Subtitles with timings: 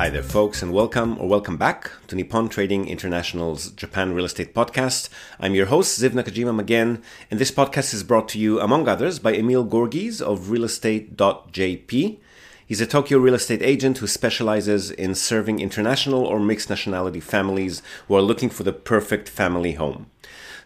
[0.00, 4.54] Hi there, folks, and welcome or welcome back to Nippon Trading International's Japan Real Estate
[4.54, 5.10] Podcast.
[5.38, 9.18] I'm your host, Ziv Nakajima again, and this podcast is brought to you, among others,
[9.18, 12.18] by Emil Gorgis of realestate.jp.
[12.66, 17.82] He's a Tokyo real estate agent who specializes in serving international or mixed nationality families
[18.08, 20.06] who are looking for the perfect family home.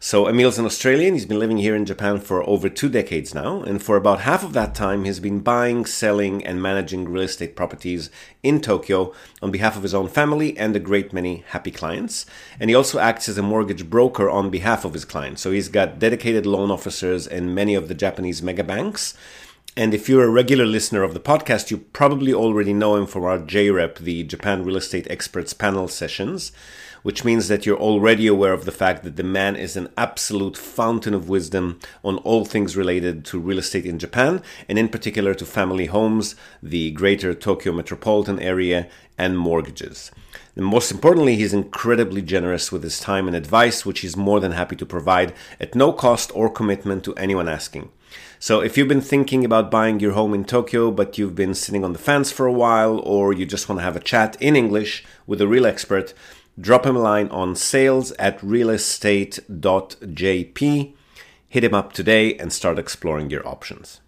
[0.07, 1.14] So Emil's an Australian.
[1.14, 4.45] He's been living here in Japan for over two decades now, and for about half
[4.45, 8.11] of that time, he's been buying, selling, and managing real estate properties
[8.43, 12.26] in Tokyo on behalf of his own family and a great many happy clients.
[12.61, 15.40] And he also acts as a mortgage broker on behalf of his clients.
[15.40, 19.14] So he's got dedicated loan officers in many of the Japanese mega banks.
[19.75, 23.25] And if you're a regular listener of the podcast, you probably already know him from
[23.25, 26.53] our JREP, the Japan Real Estate Experts Panel sessions
[27.04, 30.57] which means that you're already aware of the fact that the man is an absolute
[30.57, 35.34] fountain of wisdom on all things related to real estate in Japan, and in particular
[35.34, 40.11] to family homes, the greater Tokyo metropolitan area, and mortgages.
[40.56, 44.53] And most importantly, he's incredibly generous with his time and advice, which he's more than
[44.53, 47.91] happy to provide at no cost or commitment to anyone asking.
[48.39, 51.84] So if you've been thinking about buying your home in Tokyo, but you've been sitting
[51.84, 54.57] on the fence for a while, or you just want to have a chat in
[54.57, 56.14] English with a real expert,
[56.59, 60.95] drop him a line on sales at realestate.jp.
[61.49, 64.01] Hit him up today and start exploring your options.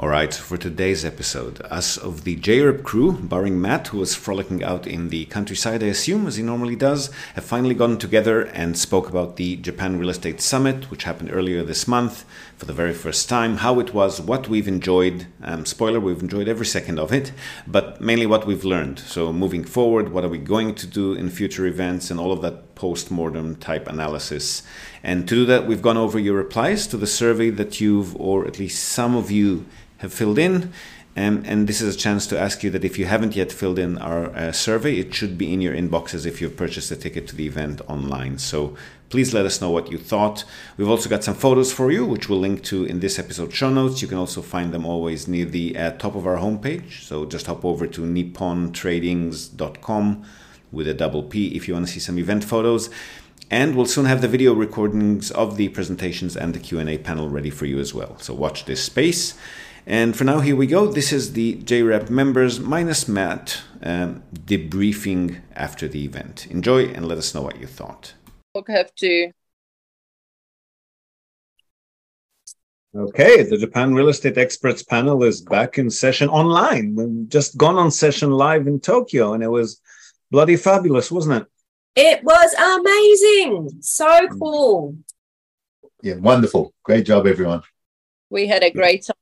[0.00, 4.64] All right, for today's episode, us of the JREP crew, barring Matt, who was frolicking
[4.64, 8.78] out in the countryside, I assume, as he normally does, have finally gotten together and
[8.78, 12.24] spoke about the Japan Real Estate Summit, which happened earlier this month
[12.56, 15.26] for the very first time, how it was, what we've enjoyed.
[15.42, 17.32] Um, spoiler, we've enjoyed every second of it,
[17.66, 19.00] but mainly what we've learned.
[19.00, 22.40] So, moving forward, what are we going to do in future events and all of
[22.40, 24.62] that post mortem type analysis.
[25.02, 28.46] And to do that, we've gone over your replies to the survey that you've, or
[28.46, 29.66] at least some of you,
[30.00, 30.70] have filled in.
[31.16, 33.80] Um, and this is a chance to ask you that if you haven't yet filled
[33.80, 37.26] in our uh, survey, it should be in your inboxes if you've purchased a ticket
[37.28, 38.38] to the event online.
[38.38, 38.76] So
[39.08, 40.44] please let us know what you thought.
[40.76, 43.70] We've also got some photos for you, which we'll link to in this episode show
[43.70, 44.02] notes.
[44.02, 47.02] You can also find them always near the uh, top of our homepage.
[47.02, 50.24] So just hop over to nippontradings.com
[50.70, 52.88] with a double P if you want to see some event photos.
[53.50, 57.50] And we'll soon have the video recordings of the presentations and the Q&A panel ready
[57.50, 58.16] for you as well.
[58.20, 59.34] So watch this space.
[59.86, 60.86] And for now, here we go.
[60.86, 66.46] This is the JREP members minus Matt um, debriefing after the event.
[66.50, 68.14] Enjoy and let us know what you thought.
[68.54, 69.32] We'll have to.
[72.94, 76.96] Okay, the Japan Real Estate Experts panel is back in session online.
[76.96, 79.80] We've just gone on session live in Tokyo, and it was
[80.32, 81.48] bloody fabulous, wasn't it?
[81.94, 83.78] It was amazing.
[83.80, 84.96] So cool.
[86.02, 86.74] Yeah, wonderful.
[86.82, 87.62] Great job, everyone.
[88.28, 89.14] We had a great time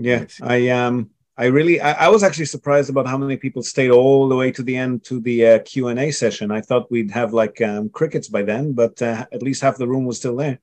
[0.00, 3.90] yeah, I um, I really, I, I, was actually surprised about how many people stayed
[3.90, 6.50] all the way to the end to the uh, Q and A session.
[6.50, 9.88] I thought we'd have like um, crickets by then, but uh, at least half the
[9.88, 10.58] room was still there.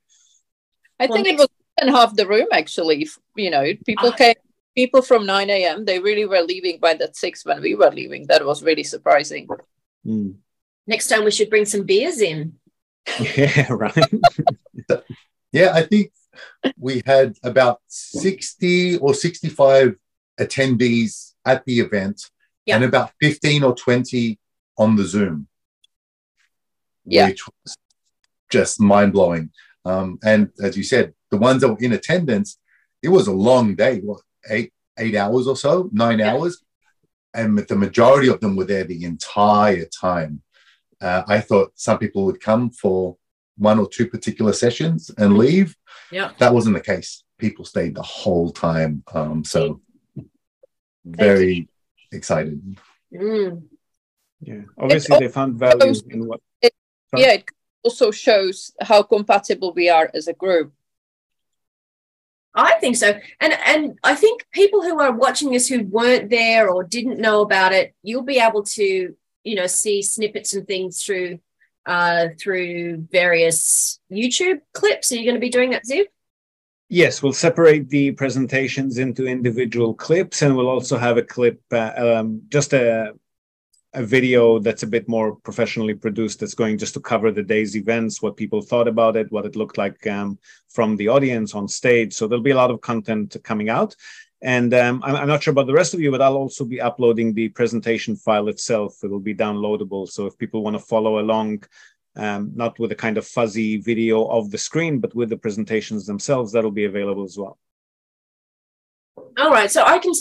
[0.99, 1.47] I think it was
[1.81, 3.07] in half the room actually.
[3.35, 4.35] You know, people came,
[4.75, 5.85] people from nine a.m.
[5.85, 8.27] They really were leaving by that six when we were leaving.
[8.27, 9.47] That was really surprising.
[10.05, 10.35] Mm.
[10.87, 12.53] Next time we should bring some beers in.
[13.19, 14.11] Yeah, right.
[15.51, 16.11] yeah, I think
[16.77, 19.95] we had about 60 or 65
[20.39, 22.29] attendees at the event
[22.65, 22.75] yeah.
[22.75, 24.39] and about 15 or 20
[24.77, 25.47] on the Zoom,
[27.05, 27.27] yeah.
[27.27, 27.77] which was
[28.49, 29.51] just mind blowing.
[29.85, 32.59] Um, and as you said, the ones that were in attendance,
[33.01, 36.33] it was a long day, what, eight, eight hours or so, nine yeah.
[36.33, 36.63] hours.
[37.33, 40.41] And the majority of them were there the entire time.
[40.99, 43.17] Uh, I thought some people would come for
[43.57, 45.39] one or two particular sessions and mm-hmm.
[45.39, 45.75] leave.
[46.11, 46.31] Yeah.
[46.39, 47.23] That wasn't the case.
[47.37, 49.03] People stayed the whole time.
[49.13, 49.81] Um, so
[51.05, 51.69] very
[52.11, 52.77] excited.
[53.13, 53.63] Mm.
[54.41, 54.61] Yeah.
[54.77, 56.41] Obviously, they found value in what.
[56.61, 56.73] It,
[57.15, 57.45] yeah, it
[57.83, 60.73] also shows how compatible we are as a group.
[62.53, 63.19] I think so.
[63.39, 67.41] And and I think people who are watching this who weren't there or didn't know
[67.41, 71.39] about it, you'll be able to, you know, see snippets and things through
[71.87, 75.11] uh, through various YouTube clips.
[75.11, 76.05] Are you going to be doing that, Ziv?
[76.89, 81.93] Yes, we'll separate the presentations into individual clips, and we'll also have a clip, uh,
[81.97, 83.13] um, just a
[83.93, 87.75] a video that's a bit more professionally produced that's going just to cover the day's
[87.75, 90.37] events what people thought about it what it looked like um,
[90.69, 93.95] from the audience on stage so there'll be a lot of content coming out
[94.41, 96.79] and um, I'm, I'm, not sure about the rest of you but i'll also be
[96.79, 101.19] uploading the presentation file itself it will be downloadable so if people want to follow
[101.19, 101.63] along
[102.15, 106.05] um, not with a kind of fuzzy video of the screen but with the presentations
[106.05, 107.57] themselves that'll be available as well
[109.39, 110.13] all right so i can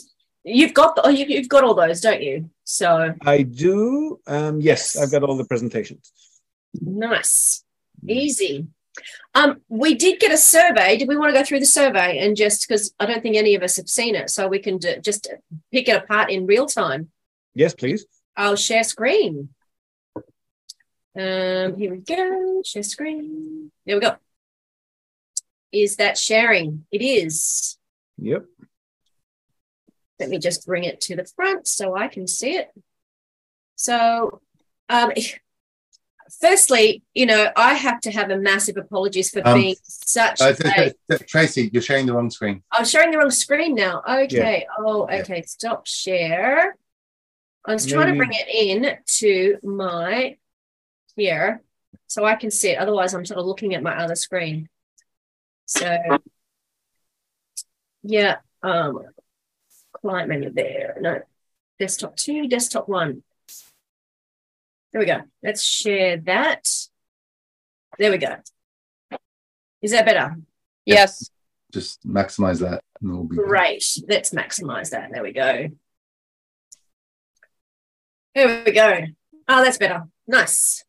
[0.49, 2.49] You've got the, oh, you, you've got all those, don't you?
[2.63, 4.21] So I do.
[4.29, 5.03] Um, yes, Yes.
[5.03, 6.13] I've got all the presentations.
[6.81, 7.65] nice,
[8.07, 8.69] easy.
[9.35, 10.97] Um, we did get a survey.
[10.97, 13.55] Did we want to go through the survey and just because I don't think any
[13.55, 15.29] of us have seen it, so we can do, just
[15.73, 17.11] pick it apart in real time.
[17.55, 18.07] Yes, please.
[18.37, 19.51] I'll share screen.
[21.19, 22.63] Um, here we go.
[22.65, 23.73] Share screen.
[23.87, 24.17] There we go.
[25.73, 26.87] Is that sharing?
[26.93, 27.79] It is.
[28.19, 28.45] Yep.
[30.19, 32.71] Let me just bring it to the front so I can see it.
[33.77, 34.41] So,
[34.89, 35.13] um,
[36.41, 40.55] firstly, you know, I have to have a massive apologies for Um, being such Uh,
[41.09, 41.19] a.
[41.25, 42.63] Tracy, you're sharing the wrong screen.
[42.73, 44.03] I'm sharing the wrong screen now.
[44.09, 44.67] Okay.
[44.79, 45.21] Oh, Yeah.
[45.21, 45.43] okay.
[45.43, 46.77] Stop share.
[47.65, 50.37] I was trying to bring it in to my
[51.17, 51.63] here
[52.07, 52.79] so I can see it.
[52.79, 54.69] Otherwise, I'm sort of looking at my other screen.
[55.67, 55.99] So,
[58.03, 58.37] yeah.
[58.63, 59.03] Um,
[59.93, 60.97] client menu there.
[61.01, 61.21] No,
[61.79, 63.23] desktop two, desktop one.
[64.93, 65.23] There we go.
[65.43, 66.67] Let's share that.
[67.99, 68.37] There we go.
[69.83, 70.37] Is that better?
[70.85, 71.31] Yes.
[71.73, 72.83] Just maximize that.
[73.01, 73.85] And it'll be Great.
[74.09, 75.11] Let's maximize that.
[75.13, 75.69] There we go.
[78.35, 79.01] There we go.
[79.49, 80.05] Oh, that's better.
[80.27, 80.85] Nice.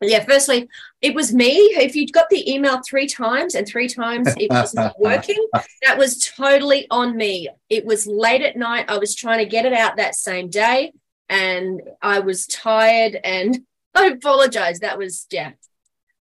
[0.00, 0.68] Yeah, firstly,
[1.00, 1.52] it was me.
[1.52, 5.46] If you'd got the email three times and three times it was not working,
[5.84, 7.48] that was totally on me.
[7.68, 8.86] It was late at night.
[8.88, 10.92] I was trying to get it out that same day
[11.32, 13.64] and I was tired and
[13.94, 14.80] I apologize.
[14.80, 15.52] That was, yeah.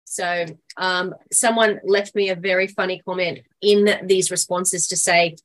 [0.05, 5.37] So um, someone left me a very funny comment in these responses to say,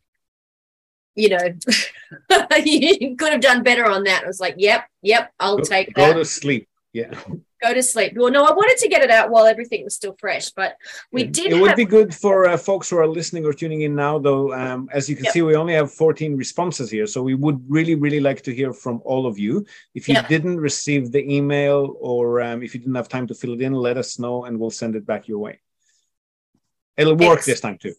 [1.15, 1.37] you know,
[2.63, 4.23] you could have done better on that.
[4.23, 6.13] I was like, yep, yep, I'll Go, take go that.
[6.13, 6.67] Go to sleep.
[6.93, 7.13] Yeah.
[7.61, 8.13] Go to sleep.
[8.15, 10.77] Well, no, I wanted to get it out while everything was still fresh, but
[11.11, 13.95] we did It would be good for uh, folks who are listening or tuning in
[13.95, 14.53] now, though.
[14.53, 15.33] Um, as you can Yep.
[15.33, 17.07] see, we only have 14 responses here.
[17.07, 19.65] So we would really, really like to hear from all of you.
[19.93, 20.27] If you Yep.
[20.27, 23.73] didn't receive the email or um, if you didn't have time to fill it in,
[23.73, 25.59] let us know and we'll send it back your way.
[26.97, 27.95] It'll work Ex- this time too.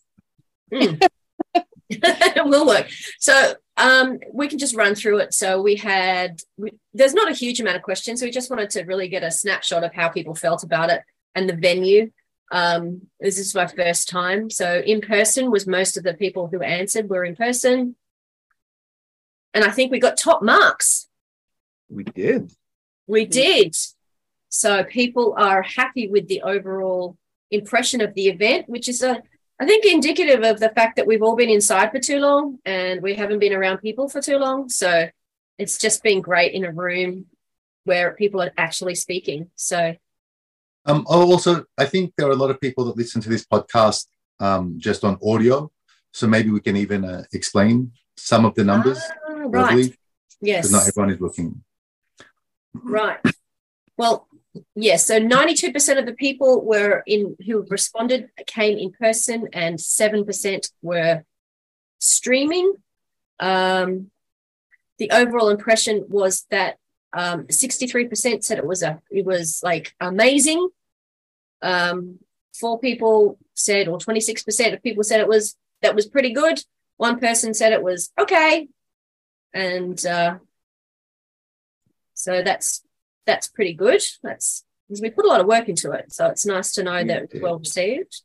[2.02, 2.88] It will work.
[3.18, 5.34] So um, we can just run through it.
[5.34, 8.20] So we had, we, there's not a huge amount of questions.
[8.20, 11.02] So we just wanted to really get a snapshot of how people felt about it
[11.34, 12.10] and the venue.
[12.50, 14.50] Um, this is my first time.
[14.50, 17.96] So in person was most of the people who answered were in person.
[19.54, 21.08] And I think we got top marks.
[21.88, 22.52] We did.
[23.06, 23.76] We did.
[24.48, 27.16] So people are happy with the overall
[27.50, 29.22] impression of the event, which is a
[29.62, 33.00] I think indicative of the fact that we've all been inside for too long and
[33.00, 34.68] we haven't been around people for too long.
[34.68, 35.08] So
[35.56, 37.26] it's just been great in a room
[37.84, 39.50] where people are actually speaking.
[39.54, 39.94] So
[40.84, 43.46] Um, oh, also, I think there are a lot of people that listen to this
[43.46, 44.08] podcast
[44.40, 45.70] um, just on audio.
[46.12, 48.98] So maybe we can even uh, explain some of the numbers
[49.28, 49.94] Ah, right.
[50.40, 50.66] Yes.
[50.66, 51.62] because not everyone is looking.
[52.74, 53.20] Right.
[53.96, 54.26] Well,
[54.74, 55.06] yes.
[55.06, 61.24] so 92% of the people were in who responded came in person, and 7% were
[61.98, 62.74] streaming.
[63.40, 64.10] Um,
[64.98, 66.76] the overall impression was that
[67.12, 70.68] um, 63% said it was a it was like amazing.
[71.60, 72.18] Um,
[72.54, 76.62] four people said, or 26% of people said it was that was pretty good.
[76.96, 78.68] One person said it was okay,
[79.52, 80.38] and uh,
[82.14, 82.82] so that's
[83.26, 84.02] that's pretty good.
[84.22, 86.12] That's because we put a lot of work into it.
[86.12, 87.42] So it's nice to know We that it's did.
[87.42, 88.22] well received.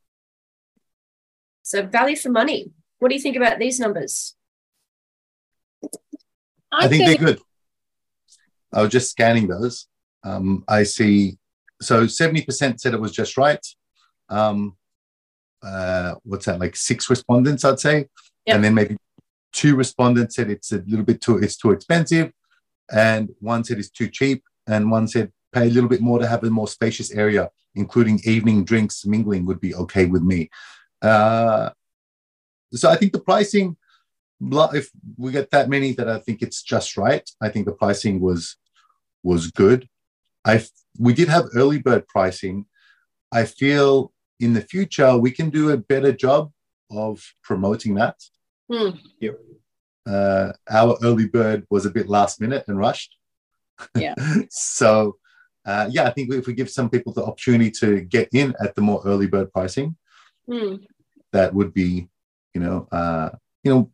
[1.63, 2.72] So value for money.
[3.00, 4.36] What do you think about these numbers?
[6.72, 7.39] I think they're good.
[8.74, 9.88] I was just scanning those.
[10.24, 11.38] Um, I see.
[11.82, 13.66] So 70% said it was just right.
[14.30, 14.75] Um,
[15.63, 16.60] uh, what's that?
[16.60, 18.08] Like six respondents, I'd say.
[18.46, 18.56] Yep.
[18.56, 18.98] And then maybe
[19.54, 22.32] two respondents said it's a little bit too, it's too expensive.
[22.92, 24.44] And one said it's too cheap.
[24.67, 28.19] And one said pay a little bit more to have a more spacious area, including
[28.24, 30.50] evening drinks, mingling would be okay with me.
[31.01, 31.69] Uh,
[32.74, 33.77] so I think the pricing,
[34.41, 37.27] if we get that many that I think it's just right.
[37.41, 38.57] I think the pricing was
[39.24, 39.88] was good.
[40.45, 40.63] I
[41.00, 42.65] we did have early bird pricing.
[43.31, 46.51] I feel in the future we can do a better job
[46.91, 48.15] of promoting that.
[48.71, 48.89] Hmm.
[50.05, 53.17] Uh, our early bird was a bit last minute and rushed.
[53.96, 54.15] Yeah.
[54.50, 55.17] so
[55.65, 58.74] uh, yeah, I think if we give some people the opportunity to get in at
[58.75, 59.96] the more early bird pricing,
[60.50, 60.75] Hmm.
[61.34, 62.07] that would be,
[62.53, 63.29] you know, uh,
[63.63, 63.91] you know,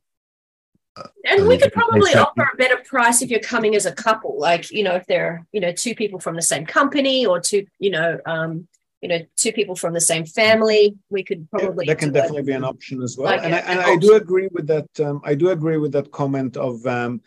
[1.27, 2.21] And we could probably exactly.
[2.43, 5.47] offer a better price if you're coming as a couple, like, you know, if they're,
[5.51, 8.67] you know, two people from the same company or two, you know, um,
[9.01, 10.95] you know, two people from the same family.
[11.09, 13.31] We could probably yeah, that can do definitely be an option as well.
[13.31, 14.87] Like and a- I, and I do agree with that.
[14.99, 17.21] Um, I do agree with that comment of um,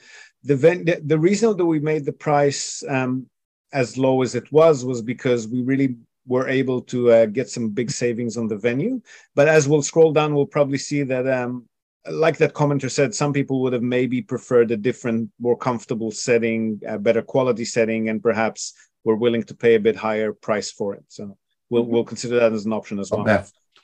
[0.46, 3.26] the, the the reason that we made the price um,
[3.72, 7.70] as low as it was was because we really were able to uh, get some
[7.70, 9.00] big savings on the venue.
[9.34, 11.26] But as we'll scroll down, we'll probably see that.
[11.26, 11.66] Um,
[12.08, 16.80] like that commenter said, some people would have maybe preferred a different, more comfortable setting,
[16.86, 20.94] a better quality setting, and perhaps were willing to pay a bit higher price for
[20.94, 21.04] it.
[21.08, 21.36] So
[21.70, 23.24] we'll we'll consider that as an option as well.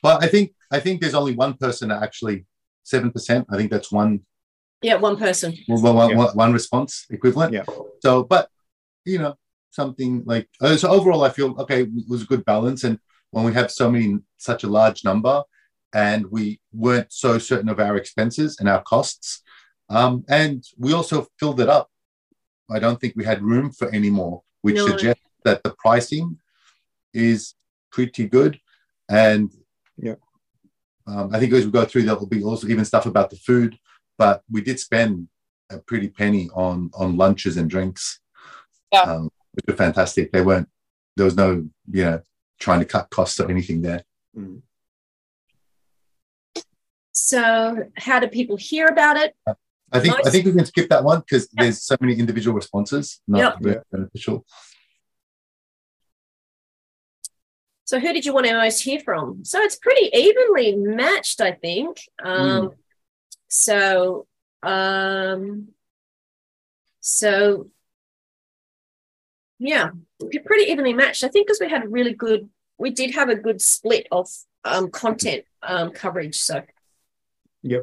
[0.01, 2.45] Well, I think I think there's only one person that actually
[2.83, 3.47] seven percent.
[3.49, 4.21] I think that's one
[4.83, 5.55] Yeah, one person.
[5.67, 6.17] one, one- Yeah.
[6.17, 7.53] one- one response equivalent.
[7.53, 7.65] Yeah.
[8.01, 8.49] So, but
[9.05, 9.35] you know,
[9.71, 11.83] something like uh, so overall, I feel okay.
[11.83, 12.99] It was a good balance, and
[13.31, 15.43] when we have so many, such a large number,
[15.93, 19.41] and we weren't so certain of our expenses and our costs,
[19.89, 21.89] um, and we also filled it up.
[22.69, 24.87] I don't think we had room for any more, which No.
[24.87, 26.37] suggests that the pricing
[27.13, 27.55] is
[27.91, 28.59] pretty good,
[29.09, 29.51] and
[29.97, 30.15] Yeah.
[31.07, 33.35] um, I think as we go through, there will be also even stuff about the
[33.37, 33.77] food,
[34.17, 35.27] but we did spend
[35.69, 38.19] a pretty penny on on lunches and drinks.
[38.91, 39.01] Yeah.
[39.01, 40.31] Um, which were fantastic.
[40.31, 40.69] They weren't.
[41.15, 42.21] There was no, you know,
[42.59, 44.03] trying to cut costs or anything there.
[44.37, 44.61] Mm.
[47.11, 49.35] So, how do people hear about it?
[49.91, 51.63] I think I think we can skip that one because Yeah.
[51.63, 54.45] there's so many individual responses, not very beneficial.
[57.85, 59.45] So, who did you want to most hear from?
[59.45, 61.97] So, it's pretty evenly matched, I think.
[62.23, 62.71] Um,
[63.55, 64.25] So,
[64.63, 65.67] um,
[67.01, 67.67] so
[69.59, 71.23] yeah, pretty evenly matched.
[71.23, 74.27] I think because we had a really good, we did have a good split of
[74.65, 76.39] um, content um, coverage.
[76.39, 76.63] So,
[77.61, 77.77] yeah,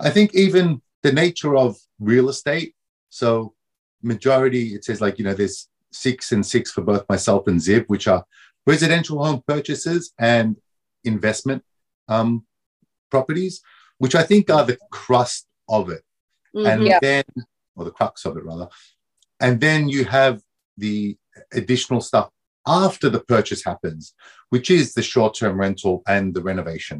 [0.00, 2.74] I think even the nature of real estate.
[3.10, 3.54] So
[4.02, 7.84] majority, it says like you know, there's six and six for both myself and Ziv,
[7.86, 8.24] which are
[8.66, 10.56] residential home purchases and
[11.04, 11.62] investment
[12.08, 12.44] um,
[13.08, 13.62] properties,
[14.02, 16.02] which I think are the crust of it.
[16.70, 16.86] and mhm.
[16.90, 16.98] Yeah.
[17.08, 17.24] then
[17.76, 18.68] or the crux of it rather
[19.44, 20.34] and then you have
[20.84, 20.98] the
[21.60, 22.28] additional stuff
[22.66, 24.02] after the purchase happens
[24.52, 26.98] which is the short-term rental and the renovation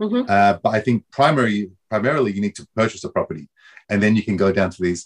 [0.00, 0.22] Mhm.
[0.34, 1.58] uh, but i think primary
[1.92, 3.46] primarily you need to purchase a property
[3.90, 5.02] and then you can go down to these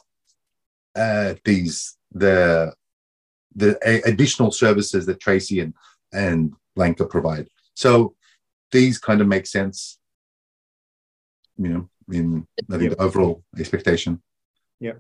[1.04, 2.72] uh, these the
[3.60, 5.72] the a- additional services that tracy and
[6.24, 6.38] and
[6.76, 8.14] blanca provide so
[8.76, 9.98] these kind of make sense
[11.62, 11.88] you know
[12.18, 14.12] in i think the overall expectation
[14.80, 14.98] Yeah.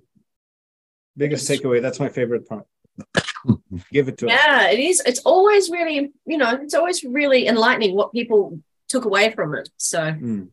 [1.16, 1.82] Biggest takeaway.
[1.82, 2.64] That's my favorite part.
[3.92, 4.32] Give it to us.
[4.32, 5.02] yeah, it is.
[5.10, 9.68] It's always really, you know, it's always really enlightening what people took away from it.
[9.76, 10.48] So, Mm.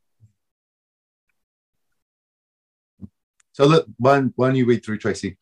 [3.54, 5.38] So look, why, don't- you read through Tracy?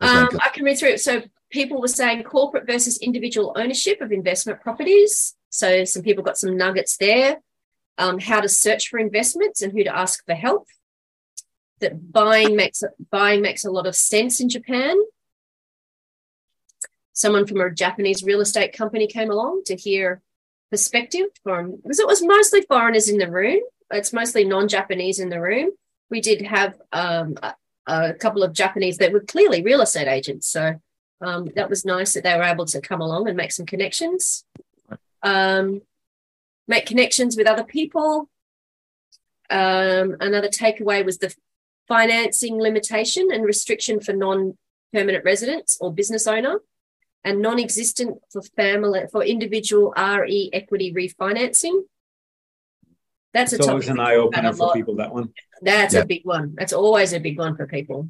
[0.00, 1.00] Um, I can read through it.
[1.00, 5.34] So people were saying corporate versus individual ownership of investment properties.
[5.50, 7.40] So some people got some nuggets there.
[7.98, 10.68] Um, how to search for investments and who to ask for help.
[11.80, 14.96] That buying makes buying makes a lot of sense in Japan.
[17.12, 20.22] Someone from a Japanese real estate company came along to hear
[20.70, 23.60] perspective from because it was mostly foreigners in the room.
[23.90, 25.70] It's mostly non-Japanese in the room.
[26.10, 27.54] We did have um, a,
[27.86, 30.48] a couple of Japanese that were clearly real estate agents.
[30.48, 30.80] So
[31.20, 34.44] um, that was nice that they were able to come along and make some connections,
[35.22, 35.80] um,
[36.68, 38.28] make connections with other people.
[39.48, 41.34] Um, another takeaway was the
[41.88, 46.60] financing limitation and restriction for non-permanent residents or business owner,
[47.24, 51.82] and non-existent for family for individual RE equity refinancing.
[53.32, 54.96] That's It's a always an eye opener for people.
[54.96, 55.32] That one.
[55.60, 56.00] That's Yeah.
[56.00, 56.54] a big one.
[56.56, 58.08] That's always a big one for people.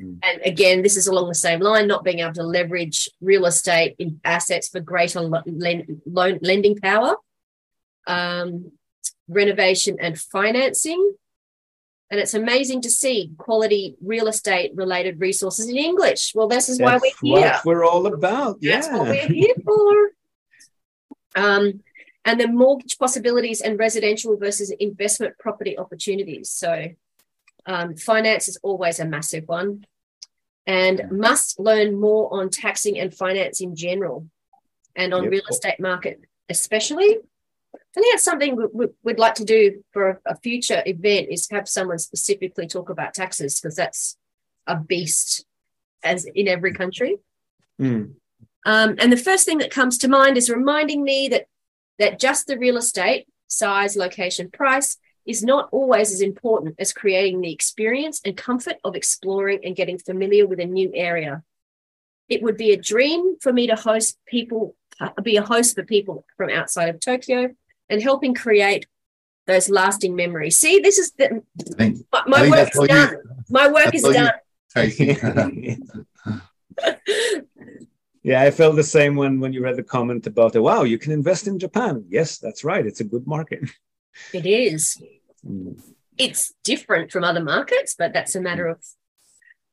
[0.00, 0.18] Mm.
[0.22, 3.96] And again, this is along the same line, not being able to leverage real estate
[3.98, 7.16] in assets for greater lo- len- loan lending power,
[8.06, 8.72] um,
[9.28, 11.14] renovation and financing.
[12.10, 16.32] And it's amazing to see quality real estate related resources in English.
[16.34, 17.40] Well, this is why we're here.
[17.40, 18.60] what we're all about.
[18.60, 18.96] That's yeah.
[18.96, 20.10] what we're here for.
[21.36, 21.84] Um,
[22.24, 26.50] and the mortgage possibilities and residential versus investment property opportunities.
[26.50, 26.88] So,
[27.66, 29.84] um, finance is always a massive one,
[30.66, 34.26] and must learn more on taxing and finance in general,
[34.96, 35.32] and on Yep.
[35.32, 37.18] real estate market especially.
[37.74, 41.48] I think that's something we, we'd like to do for a, a future event is
[41.50, 44.16] have someone specifically talk about taxes because that's
[44.66, 45.44] a beast
[46.02, 47.18] as in every country.
[47.80, 48.14] Mm.
[48.66, 51.46] Um, and the first thing that comes to mind is reminding me that
[51.98, 54.96] that just the real estate size, location, price
[55.26, 59.98] is not always as important as creating the experience and comfort of exploring and getting
[59.98, 61.42] familiar with a new area.
[62.28, 64.74] It would be a dream for me to host people
[65.22, 67.54] be a host for people from outside of Tokyo
[67.90, 68.86] and helping create
[69.46, 70.56] those lasting memories.
[70.56, 71.42] See, this is the
[71.72, 73.10] I think, my, my think work is done.
[73.10, 74.30] you, my work is you- done.
[78.22, 80.60] Yeah, I felt the same when when you read the comment about it.
[80.60, 82.04] Wow, you can invest in Japan.
[82.10, 82.84] Yes, that's right.
[82.84, 83.60] It's a good market.
[84.34, 85.00] It is.
[85.46, 85.80] Mm.
[86.18, 88.78] It's different from other markets, but that's a matter of.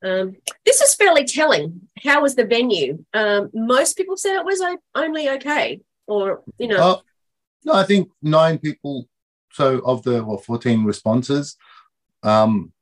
[0.01, 1.81] Um, this is fairly telling.
[2.05, 3.03] How was the venue?
[3.13, 4.61] Um, most people said it was
[4.95, 6.97] only okay, or you know, Uh,
[7.65, 9.07] no, I think nine people.
[9.53, 11.57] So of the well, 14 responses,
[12.23, 12.73] um,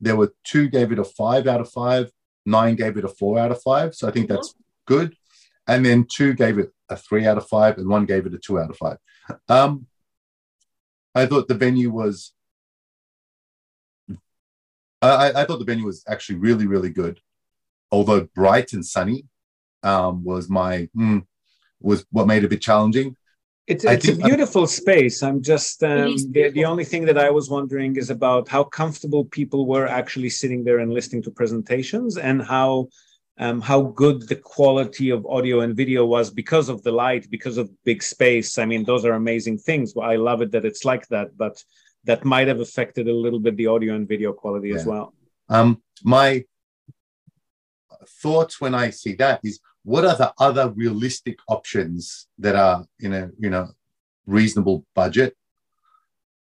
[0.00, 2.10] there were two gave it a five out of five,
[2.46, 3.94] nine gave it a four out of five.
[3.94, 4.54] So I think that's
[4.86, 5.14] good.
[5.68, 8.38] And then two gave it a three out of five, and one gave it a
[8.38, 8.98] two out of five.
[9.48, 9.86] Um,
[11.14, 12.32] I thought the venue was.
[15.02, 17.20] I, I- I thought the venue was actually really, really good,
[17.90, 19.26] although bright and sunny
[19.82, 21.26] um, was my mm,
[21.80, 23.16] was what made it a bit challenging.
[23.66, 25.22] It's, I it's a think- beautiful space.
[25.22, 29.24] I'm just um, the, the only thing that I was wondering is about how comfortable
[29.24, 32.88] people were actually sitting there and listening to presentations, and how
[33.38, 37.58] um, how good the quality of audio and video was because of the light, because
[37.58, 38.56] of big space.
[38.56, 39.94] I mean, those are amazing things.
[40.00, 41.62] I love it that it's like that, but
[42.04, 45.12] that might have affected a little bit the audio and video quality as well.
[45.48, 46.44] Um, my
[48.08, 53.12] thoughts when I see that is what are the other realistic options that are in
[53.12, 53.68] a you know
[54.26, 55.36] reasonable budget,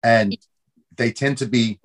[0.02, 0.36] and
[0.96, 1.80] they tend to be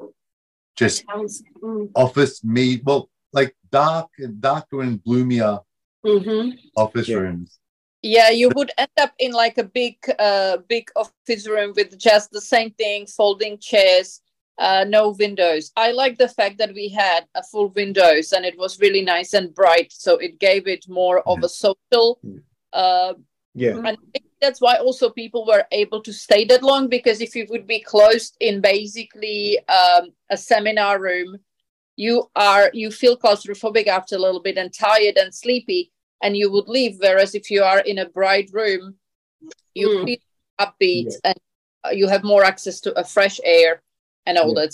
[0.76, 1.06] just.
[1.08, 4.08] Mm, office me well like dark
[4.40, 5.60] darker and gloomier
[6.06, 6.58] mhm.
[6.76, 7.18] office Yeah.
[7.18, 7.60] rooms.
[8.02, 12.32] Yeah, you would end up in like a big, uh, big office room with just
[12.32, 14.22] the same thing, folding chairs,
[14.60, 15.72] uh, no windows.
[15.76, 19.34] I like the fact that we had a full windows and it was really nice
[19.34, 22.20] and bright, so it gave it more of a social.
[22.26, 22.44] Mm.
[22.74, 23.14] Uh,
[23.56, 27.20] Yeah, and I think that's why also people were able to stay that long because
[27.20, 31.30] if you would be closed in basically um, a seminar room,
[31.96, 35.92] you are you feel claustrophobic after a little bit and tired and sleepy,
[36.24, 36.96] and you would leave.
[37.00, 38.96] Whereas if you are in a bright room,
[39.74, 40.06] you Mm.
[40.06, 40.24] feel
[40.66, 41.40] upbeat and
[41.86, 43.82] uh, you have more access to a fresh air
[44.30, 44.68] and all Yeah.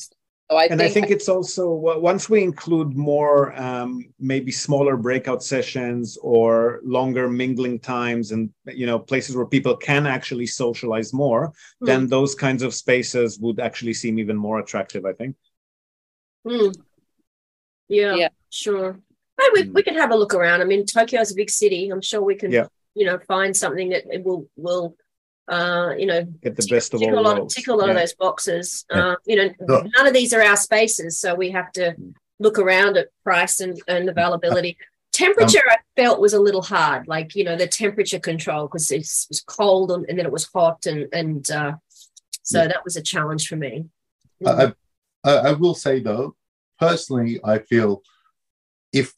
[0.51, 1.63] So I and think, I think it's also
[2.11, 8.85] once we include more, um, maybe smaller breakout sessions or longer mingling times, and you
[8.85, 11.43] know places where people can actually socialize more,
[11.81, 15.03] then those kinds of spaces would actually seem even more attractive.
[15.11, 15.35] I think.
[16.45, 16.75] Mm.
[17.87, 18.29] Yeah, Yeah.
[18.51, 18.99] sure.
[19.39, 19.73] Hey, we, Mm.
[19.73, 20.61] we can have a look around.
[20.61, 21.89] I mean, Tokyo is a big city.
[21.89, 22.67] I'm sure we can, Yeah.
[22.93, 24.95] you know, find something that it will will,
[25.47, 27.55] uh, you know, Get the tick, best of tick all a lot, worlds.
[27.55, 28.85] tick a lot of those boxes.
[28.91, 29.09] Yeah.
[29.09, 29.83] Uh, you know, Yeah.
[29.95, 31.95] none of these are our spaces, so we have to
[32.39, 34.77] look around at price and, and availability.
[35.13, 38.99] Temperature, I felt was a little hard, like you know, the temperature control because it
[39.29, 41.73] was cold and, and then it was hot, and and uh,
[42.41, 42.67] so Yeah.
[42.67, 43.85] that was a challenge for me.
[44.45, 44.73] I,
[45.23, 46.35] I, I will say though,
[46.79, 48.01] personally, I feel
[48.91, 49.13] if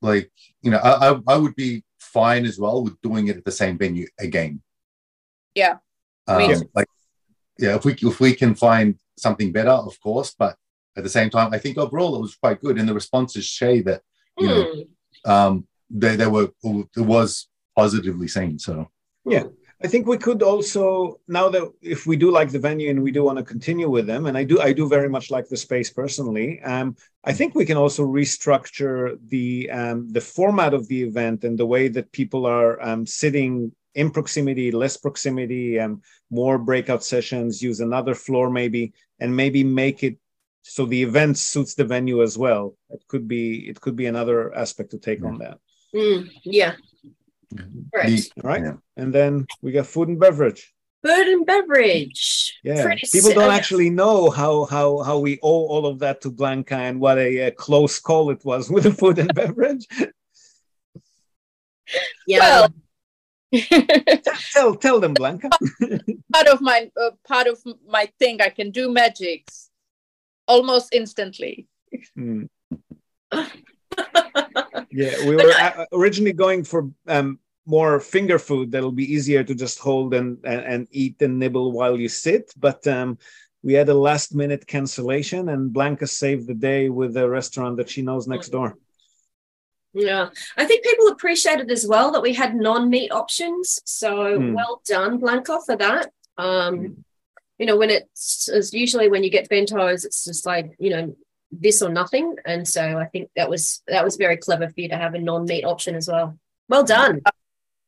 [0.00, 0.30] like
[0.62, 3.52] you know, I, I, I would be fine as well with doing it at the
[3.52, 4.62] same venue again.
[5.56, 5.76] Yeah.
[6.28, 6.70] Um, Me too.
[6.74, 6.88] like
[7.58, 10.54] yeah, if we if we can find something better, of course, but
[10.96, 13.80] at the same time, I think overall it was quite good, and the responses say
[13.88, 14.02] that
[14.38, 15.32] you know Hmm.
[15.32, 15.52] um,
[16.02, 16.48] they they were
[17.00, 18.58] it was positively seen.
[18.58, 18.74] So
[19.24, 19.44] yeah.
[19.84, 23.12] I think we could also now that if we do like the venue and we
[23.12, 25.56] do want to continue with them, and I do, I do very much like the
[25.66, 26.48] space personally.
[26.62, 26.96] Um,
[27.30, 31.66] I think we can also restructure the um, the format of the event and the
[31.74, 37.60] way that people are um, sitting in proximity, less proximity, and more breakout sessions.
[37.62, 40.16] Use another floor maybe, and maybe make it
[40.62, 42.76] so the event suits the venue as well.
[42.90, 45.58] It could be it could be another aspect to take on that.
[45.94, 46.74] Mm, yeah.
[47.94, 48.08] Correct.
[48.10, 48.76] the- All right, Yeah.
[48.96, 50.62] and then we got food and beverage.
[51.04, 52.52] Food and beverage.
[52.64, 56.20] Yeah, Pretty people don't uh, actually know how how how we owe all of that
[56.22, 59.86] to Blanca and what a, uh close call it was with the food and beverage.
[62.26, 62.40] Yeah.
[62.40, 62.68] Well,
[64.52, 65.50] tell tell them, Blanca.
[66.32, 69.70] part of my uh, part of my thing, I can do magics
[70.46, 71.68] almost instantly.
[72.14, 72.44] Hmm.
[74.96, 79.54] Yeah, we were uh, originally going for um, more finger food that'll be easier to
[79.54, 83.18] just hold and, and and eat and nibble while you sit, but um,
[83.62, 87.90] we had a last minute cancellation, and Blanca saved the day with a restaurant that
[87.90, 88.76] she knows next door.
[89.92, 90.28] Yeah.
[90.56, 93.80] I think people appreciated as well that we had non-meat options.
[93.84, 94.52] So Hmm.
[94.54, 96.12] well done, Blanca, for that.
[96.38, 96.92] Um, Hmm.
[97.58, 101.16] you know, when it's, it's usually when you get bentos, it's just like, you know,
[101.50, 102.36] this or nothing.
[102.44, 105.18] And so I think that was that was very clever for you to have a
[105.18, 106.38] non-meat option as well.
[106.68, 107.22] Well done.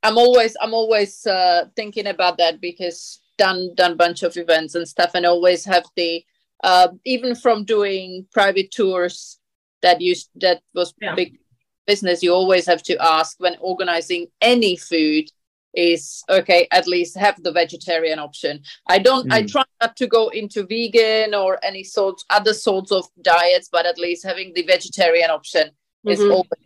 [0.03, 4.87] I'm always I'm always uh, thinking about that because done done bunch of events and
[4.89, 6.25] stuff, and always have the
[6.63, 9.39] uh, even from doing private tours
[9.83, 11.15] that used that was Yeah.
[11.17, 11.39] big
[11.89, 12.23] business.
[12.23, 14.23] You always have to ask when organizing
[14.55, 15.25] any food
[15.75, 18.55] is okay at least have the vegetarian option
[18.95, 19.51] i don't i Mm.
[19.55, 23.99] try not to go into vegan or any sorts other sorts of diets but at
[24.05, 25.65] least having the vegetarian option
[26.13, 26.33] is Mhm.
[26.37, 26.65] always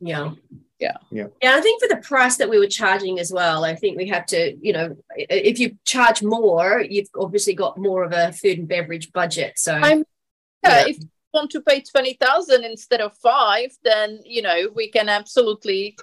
[0.00, 0.30] Yeah.
[0.84, 0.96] Yeah.
[1.18, 1.28] Yeah.
[1.42, 1.52] Yeah.
[1.58, 4.26] I think for the price that we were charging as well, I think we have
[4.34, 4.86] to, you know,
[5.50, 9.52] if you charge more, you've obviously got more of a food and beverage budget.
[9.66, 10.04] So I'm-
[10.64, 10.86] yeah, Yeah.
[10.90, 15.96] if you want to pay 20,000 instead of five, then, you know, we can absolutely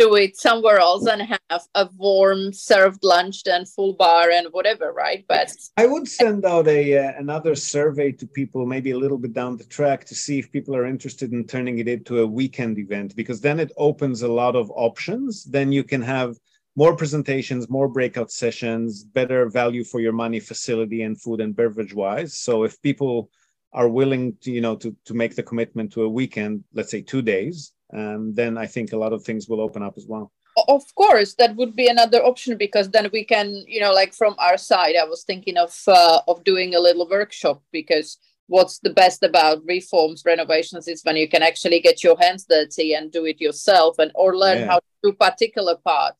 [0.00, 4.92] do it somewhere else and have a warm served lunch then full bar and whatever,
[4.92, 5.24] right?
[5.28, 9.34] But I would send out a uh, another survey to people, maybe a little bit
[9.34, 12.78] down the track, to see if people are interested in turning it into a weekend
[12.78, 15.44] event, because then it opens a lot of options.
[15.44, 16.36] Then you can have
[16.76, 21.94] more presentations, more breakout sessions, better value for your money, facility and food and beverage
[21.94, 22.38] wise.
[22.38, 23.28] So if people
[23.72, 27.02] are willing to, you know, to to make the commitment to a weekend, let's say
[27.02, 30.30] two days, um, then I think a lot of things will open up as well.
[30.68, 34.34] of course that would be another option because then we can you know like from
[34.46, 38.08] our side i was thinking of uh, of doing a little workshop because
[38.54, 42.88] what's the best about reforms renovations is when you can actually get your hands dirty
[42.96, 44.70] and do it yourself and or learn Yeah.
[44.70, 46.16] how to do particular part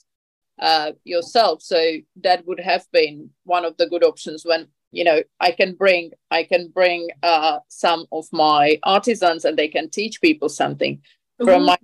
[0.69, 1.79] uh, yourself so
[2.27, 3.17] that would have been
[3.57, 7.59] one of the good options when you know i can bring i can bring uh,
[7.69, 11.01] some of my artisans and they can teach people something
[11.45, 11.77] from my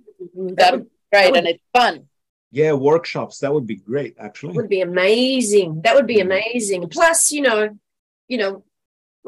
[0.59, 1.95] that would be great would- and it's fun
[2.51, 4.53] Yeah, workshops that would be great, actually.
[4.57, 5.69] would be amazing.
[5.83, 6.27] That would be Mhm.
[6.29, 6.81] amazing.
[6.97, 7.59] Plus, you know,
[8.31, 8.53] you know,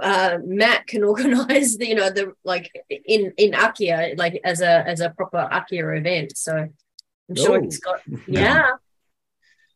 [0.01, 2.65] uh, Matt can organize the, you know, the like
[3.15, 6.29] in in Akiya, like as a as a proper Akiya event.
[6.45, 6.53] So
[7.27, 7.63] I'm sure Oh.
[7.65, 7.99] he's got,
[8.41, 8.65] yeah,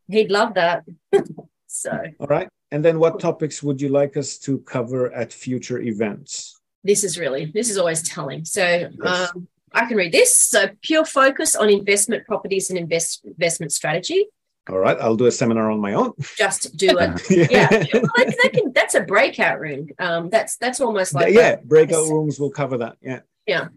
[0.07, 0.79] he'd love that.
[1.67, 2.47] so All right.
[2.73, 6.59] And then what topics would you like us to cover at future events?
[6.83, 8.43] this is really this is always telling.
[8.43, 9.29] So Yes.
[9.35, 10.35] um, I can read this.
[10.35, 14.25] So pure focus on investment properties and invest investment strategy.
[14.69, 14.97] All right.
[14.99, 16.11] I'll do a seminar on my own.
[16.37, 17.11] Just do it.
[17.51, 19.87] yeah, well, that, that can, that's a breakout room.
[19.99, 22.11] Um, that's that's almost like yeah, breakout Yes.
[22.11, 22.97] rooms will cover that.
[23.01, 23.67] Yeah, yeah.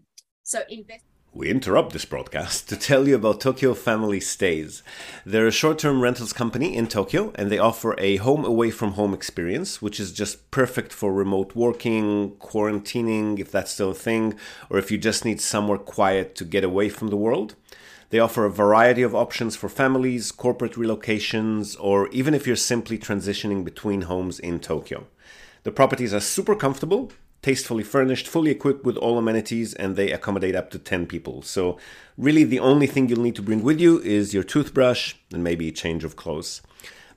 [0.43, 1.06] So invest.
[1.37, 4.81] We interrupt this broadcast to tell you about Tokyo Family Stays.
[5.23, 8.93] They're a short term rentals company in Tokyo and they offer a home away from
[8.93, 14.33] home experience, which is just perfect for remote working, quarantining, if that's still a thing,
[14.71, 17.53] or if you just need somewhere quiet to get away from the world.
[18.09, 22.97] They offer a variety of options for families, corporate relocations, or even if you're simply
[22.97, 25.05] transitioning between homes in Tokyo.
[25.61, 27.11] The properties are super comfortable,
[27.47, 31.41] tastefully furnished, fully equipped with all amenities, and they accommodate up to 10 people.
[31.41, 31.77] So,
[32.17, 35.69] really, the only thing you'll need to bring with you is your toothbrush and maybe
[35.69, 36.61] a change of clothes.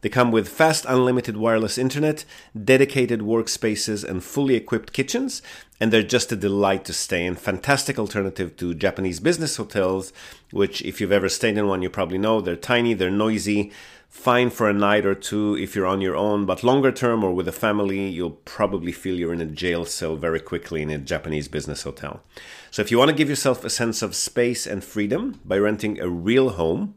[0.02, 5.42] They come with fast, unlimited wireless internet, dedicated workspaces, and fully equipped kitchens,
[5.80, 7.34] and they're just a delight to stay in.
[7.34, 10.12] Fantastic alternative to Japanese business hotels,
[10.52, 13.72] which, if you've ever stayed in one, you probably know they're tiny, they're noisy,
[14.10, 17.32] fine for a night or two if you're on your own, but longer term or
[17.32, 20.98] with a family, you'll probably feel you're in a jail cell very quickly in a
[20.98, 22.20] Japanese business hotel.
[22.70, 26.00] So if you want to give yourself a sense of space and freedom by renting
[26.00, 26.96] a real home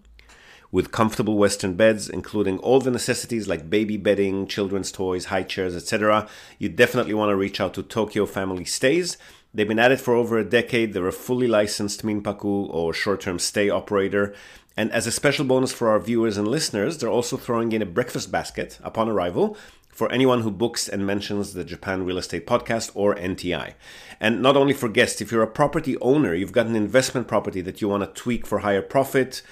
[0.71, 5.75] with comfortable western beds including all the necessities like baby bedding, children's toys, high chairs,
[5.75, 9.17] etc., you definitely want to reach out to Tokyo Family Stays.
[9.53, 10.93] They've been at it for over a decade.
[10.93, 14.33] They're a fully licensed Minpaku or short-term stay operator.
[14.75, 17.85] And as a special bonus for our viewers and listeners, they're also throwing in a
[17.85, 19.55] breakfast basket upon arrival
[19.89, 23.75] for anyone who books and mentions the Japan Real Estate Podcast or NTI.
[24.19, 27.61] And not only for guests, if you're a property owner, you've got an investment property
[27.61, 29.43] that you want to tweak for higher profit,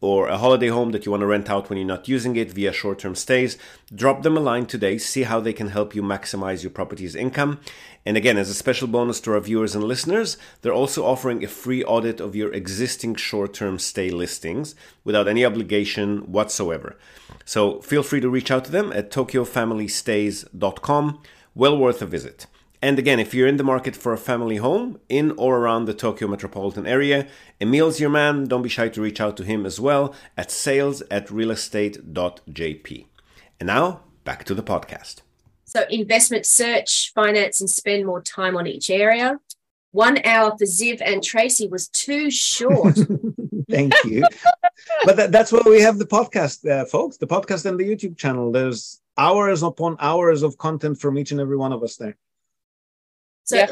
[0.00, 2.52] or a holiday home that you want to rent out when you're not using it
[2.52, 3.58] via short term stays,
[3.94, 7.60] drop them a line today, see how they can help you maximize your property's income.
[8.06, 11.48] And again, as a special bonus to our viewers and listeners, they're also offering a
[11.48, 16.96] free audit of your existing short term stay listings without any obligation whatsoever.
[17.44, 21.22] So feel free to reach out to them at tokyofamilystays.com.
[21.54, 22.46] Well worth a visit.
[22.82, 25.92] And again, if you're in the market for a family home in or around the
[25.92, 27.26] Tokyo metropolitan area,
[27.60, 28.44] Emil's your man.
[28.44, 33.06] Don't be shy to reach out to him as well at sales at realestate.jp.
[33.58, 35.20] And now, back to the podcast.
[35.64, 39.38] So investment search, finance, and spend more time on each area.
[39.92, 42.98] One hour for Ziv and Tracy was too short.
[43.70, 44.24] Thank you.
[45.04, 47.18] but that, that's why we have the podcast, uh, folks.
[47.18, 48.50] The podcast and the YouTube channel.
[48.50, 52.16] There's hours upon hours of content from each and every one of us there.
[53.50, 53.66] So, Yeah.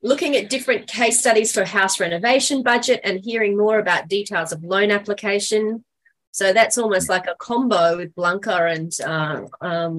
[0.00, 4.62] looking at different case studies for house renovation budget and hearing more about details of
[4.62, 5.84] loan application,
[6.40, 9.38] So that's almost like a combo with Blanca and uh,
[9.70, 9.96] um,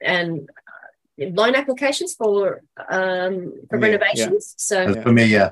[0.00, 0.30] and
[0.70, 2.62] uh, loan applications for
[2.98, 3.34] um,
[3.68, 4.44] for Yeah, renovations.
[4.68, 5.50] So For me, yeah.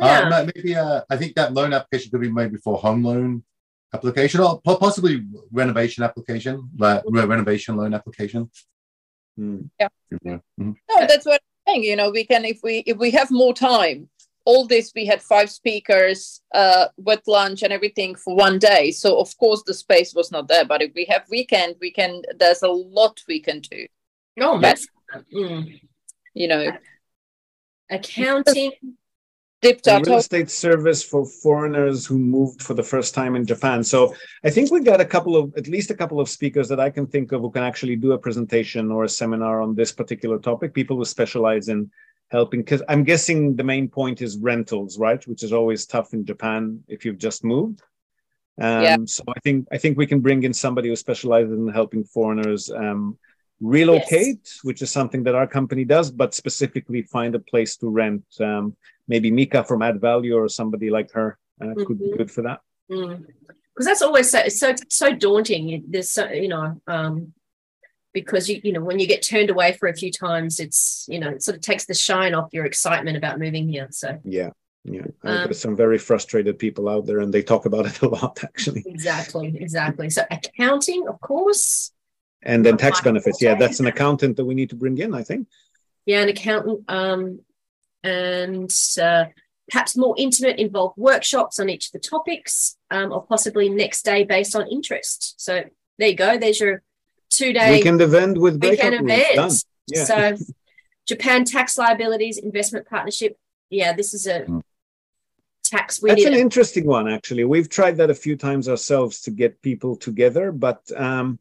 [0.00, 3.42] yeah, Uh, maybe uh, I think that loan application could be maybe for home loan
[3.96, 5.14] application or po- possibly
[5.60, 8.40] renovation application, like re- renovation loan application.
[9.36, 9.60] Hmm.
[10.60, 10.74] Mhm.
[10.90, 11.84] No, that's what I'm saying.
[11.84, 14.08] You know, we can if we if we have more time.
[14.44, 18.92] All this we had five speakers uh, with lunch and everything for one day.
[18.92, 20.64] So of course the space was not there.
[20.64, 22.22] But if we have weekend, we can.
[22.38, 23.86] There's a lot we can do.
[24.36, 24.86] no, that's
[25.34, 25.80] mm.
[26.34, 26.72] You know,
[27.90, 28.72] accounting.
[29.88, 33.82] Our real estate service for foreigners who moved for the first time in Japan.
[33.82, 36.78] So I think we got a couple of, at least a couple of speakers that
[36.78, 39.90] I can think of who can actually do a presentation or a seminar on this
[39.92, 40.74] particular topic.
[40.74, 41.90] People who specialize in
[42.30, 45.26] helping, because I'm guessing the main point is rentals, right?
[45.26, 47.82] Which is always tough in Japan if you've just moved.
[48.60, 48.96] Um, Yeah.
[49.06, 52.70] So I think I think we can bring in somebody who specializes in helping foreigners
[52.70, 53.18] um,
[53.60, 58.24] relocate, which is something that our company does, but specifically find a place to rent.
[58.40, 58.76] Um,
[59.08, 62.16] maybe Mika from Add Value or somebody like her uh, could be Mhm.
[62.18, 62.60] good for that.
[62.88, 65.84] because that's always so so so daunting.
[65.88, 67.32] There's so you know um,
[68.12, 71.18] because you you know when you get turned away for a few times, it's you
[71.18, 73.88] know it sort of takes the shine off your excitement about moving here.
[73.90, 74.50] So Yeah.
[74.84, 75.02] Yeah.
[75.24, 78.08] Uh, Um, there's some very frustrated people out there and they talk about it a
[78.08, 78.82] lot actually.
[78.86, 80.08] exactly, exactly.
[80.10, 81.92] So accounting, of course,
[82.42, 83.42] And then tax benefits.
[83.42, 85.48] Yeah, that's an accountant that we need to bring in, I think.
[86.06, 87.40] yeah, an accountant, um,
[88.08, 89.24] and uh,
[89.70, 94.24] perhaps more intimate, involved workshops on each of the topics, um, or possibly next day
[94.24, 95.34] based on interest.
[95.40, 95.52] So
[95.98, 96.38] there you go.
[96.38, 96.82] There's your
[97.30, 99.64] two day Weekend event with weekend event.
[99.86, 100.04] Yeah.
[100.04, 100.36] So
[101.06, 103.32] Japan tax liabilities investment partnership.
[103.70, 104.62] Yeah, this is a Mm.
[105.64, 107.44] tax we That's an a- interesting one, actually.
[107.44, 111.38] We've tried that a few times ourselves to get people together, but um,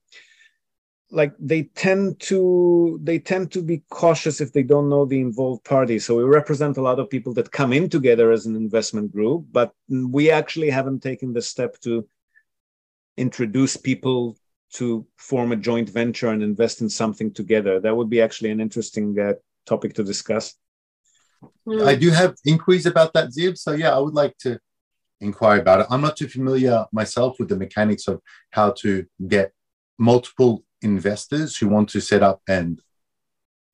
[1.09, 5.63] like they tend to they tend to be cautious if they don't know the involved
[5.63, 6.05] parties.
[6.05, 9.45] So we represent a lot of people that come in together as an investment group,
[9.51, 12.07] but we actually haven't taken the step to
[13.15, 14.37] introduce people
[14.73, 17.79] to form a joint venture and invest in something together.
[17.79, 19.33] That would be actually an interesting uh,
[19.65, 20.55] topic to discuss.
[21.85, 23.57] I do have inquiries about that, Ziv.
[23.57, 24.59] So yeah, I would like to
[25.21, 25.87] inquire about it.
[25.89, 29.53] I'm not too familiar myself with the mechanics of how to get
[29.97, 32.81] multiple investors who want to set up and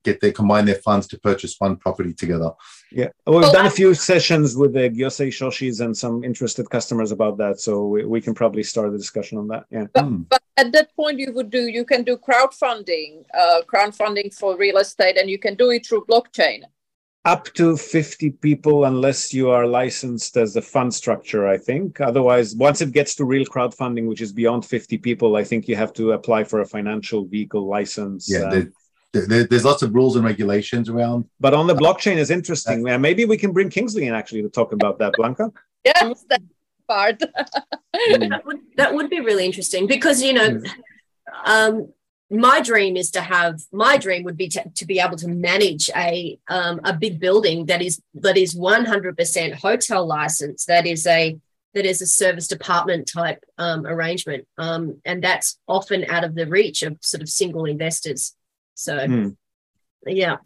[0.04, 2.50] get their combine their funds to purchase one property together.
[2.92, 7.10] Yeah, we've Well, done a few sessions with the Gyosei Shoshis and some interested customers
[7.10, 9.64] about that, so we, we can probably start the discussion on that.
[9.70, 10.22] Yeah, But, Hmm.
[10.28, 14.76] but at that point, you would do you can do crowdfunding, uh, crowdfunding for real
[14.76, 16.64] estate, and you can do it through blockchain.
[17.24, 21.46] Up to fifty people, unless you are licensed as a fund structure.
[21.46, 22.00] I think.
[22.00, 25.76] Otherwise, once it gets to real crowdfunding, which is beyond fifty people, I think you
[25.76, 28.30] have to apply for a financial vehicle license.
[28.30, 28.72] Yeah, um,
[29.12, 31.24] there, there, there's lots of rules and regulations around.
[31.40, 32.86] but on the blockchain is interesting.
[32.86, 35.52] Yeah, maybe we can bring Kingsley in actually to talk about that, Blanca.
[35.84, 36.42] Yes, that
[36.88, 37.20] part.
[37.94, 38.28] Mm.
[38.28, 40.60] that would that would be really interesting because you know,
[41.44, 41.88] um,
[42.30, 45.90] my dream is to have my dream would be to, to be able to manage
[45.94, 51.36] a um, a big building that is that is 100% hotel license that is a
[51.74, 56.46] that is a serviced apartment type um, arrangement um, and that's often out of the
[56.46, 58.34] reach of sort of single investors
[58.74, 59.28] so Hmm.
[60.06, 60.36] yeah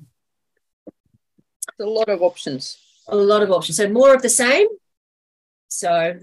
[1.81, 2.77] a lot of options.
[3.09, 4.67] a lot of options so more of the same
[5.69, 6.19] so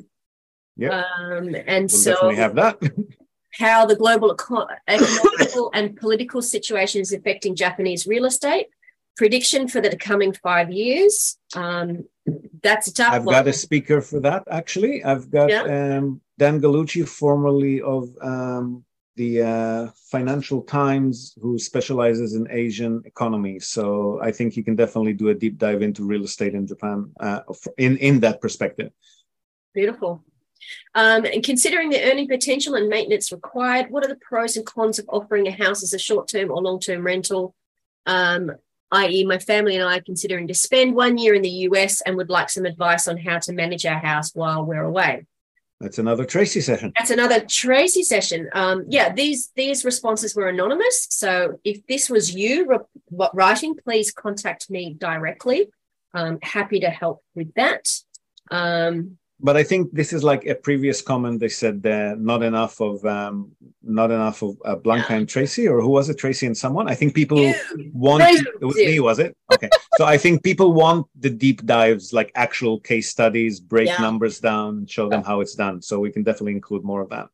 [0.76, 1.04] Yeah.
[1.18, 2.78] um and We'll so definitely have that.
[3.58, 8.68] how the global eco- economical and political situation is affecting Japanese real estate.
[9.18, 11.38] Prediction for the coming five years.
[11.56, 12.06] Um,
[12.62, 13.34] that's a tough I've one.
[13.34, 15.04] got a speaker for that actually.
[15.04, 18.84] I've got um, Dan Gallucci, formerly of um,
[19.16, 23.60] the uh, Financial Times, who specializes in Asian economy.
[23.60, 27.12] So I think you can definitely do a deep dive into real estate in Japan
[27.20, 27.42] uh,
[27.78, 28.92] in in that perspective.
[29.74, 30.24] Beautiful.
[30.94, 35.00] Um, and considering the earning potential and maintenance required, what are the pros and cons
[35.00, 37.56] of offering a house as a short term or long term rental?
[38.06, 38.52] Um,
[38.92, 42.16] i.e., my family and I are considering to spend one year in the US and
[42.18, 45.26] would like some advice on how to manage our house while we're away.
[45.82, 46.94] That's another Tracy session.
[46.96, 48.50] That's another Tracy session.
[48.54, 51.08] Um, yeah, these these responses were anonymous.
[51.10, 55.68] So if this was you re- writing, please contact me directly.
[56.14, 57.90] I'm happy to help with that.
[58.50, 61.40] Um, but I think this is like a previous comment.
[61.40, 63.36] They said uh, not enough of um,
[64.00, 66.18] not enough of uh, Blanca and Tracy, or who was it?
[66.18, 66.86] Tracy and someone.
[66.94, 67.54] I think people You.
[68.06, 68.24] want.
[68.62, 68.88] It was you.
[68.88, 69.32] me, was it?
[69.54, 69.70] Okay.
[69.98, 74.02] so I think people want the deep dives, like actual case studies, break Yeah.
[74.08, 75.76] numbers down, show them how it's done.
[75.82, 77.28] So we can definitely include more of that.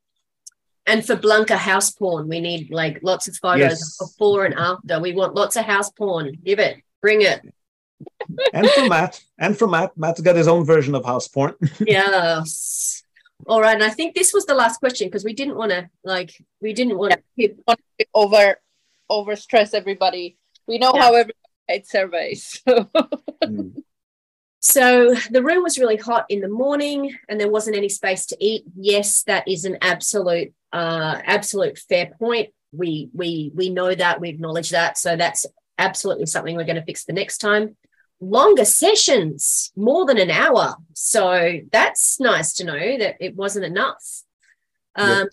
[0.91, 3.97] And for Blanca house porn, we need like lots of photos Yes.
[4.04, 5.00] before and after.
[5.00, 6.26] We want lots of house porn.
[6.43, 7.39] Give it, bring it.
[8.53, 11.55] And for Matt, and for Matt, Matt's got his own version of house porn.
[11.79, 13.03] yes.
[13.47, 13.73] All right.
[13.75, 16.73] And I think this was the last question because we didn't want to like we
[16.73, 17.75] didn't want to keep to
[18.13, 18.55] over
[19.09, 20.37] over stress everybody.
[20.67, 21.01] We know Yeah.
[21.01, 21.37] how everybody
[21.67, 22.61] hates surveys.
[22.65, 22.89] So
[23.43, 23.81] Mm.
[24.63, 28.37] So the room was really hot in the morning and there wasn't any space to
[28.39, 28.63] eat.
[28.75, 32.49] Yes, that is an absolute uh absolute fair point.
[32.71, 34.99] We we we know that, we acknowledge that.
[34.99, 35.47] So that's
[35.79, 37.75] absolutely something we're going to fix the next time.
[38.21, 40.75] Longer sessions, more than an hour.
[40.93, 44.23] So that's nice to know that it wasn't enough.
[44.95, 45.27] Um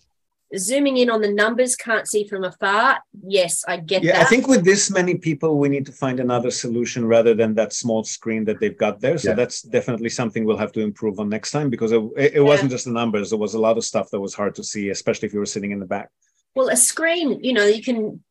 [0.57, 3.01] zooming in on the numbers, can't see from afar.
[3.22, 4.22] Yes, I get Yeah, that.
[4.22, 7.74] I think with this many people, we need to find another solution rather than that
[7.74, 9.18] small screen that they've got there.
[9.18, 9.35] So Yeah.
[9.35, 12.70] that's definitely something we'll have to improve on next time because it, it, it wasn't
[12.70, 13.29] just the numbers.
[13.29, 15.44] There was a lot of stuff that was hard to see, especially if you were
[15.55, 16.09] sitting in the back.
[16.55, 18.24] Well, a screen, you know, you can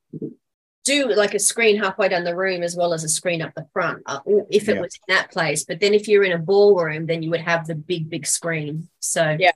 [0.88, 3.68] do like a screen halfway down the room as well as a screen up the
[3.74, 4.20] front uh,
[4.50, 4.82] if it Yeah.
[4.82, 5.66] was in that place.
[5.66, 8.88] But then if you're in a ballroom, then you would have the big, big screen.
[9.00, 9.52] So, Yeah.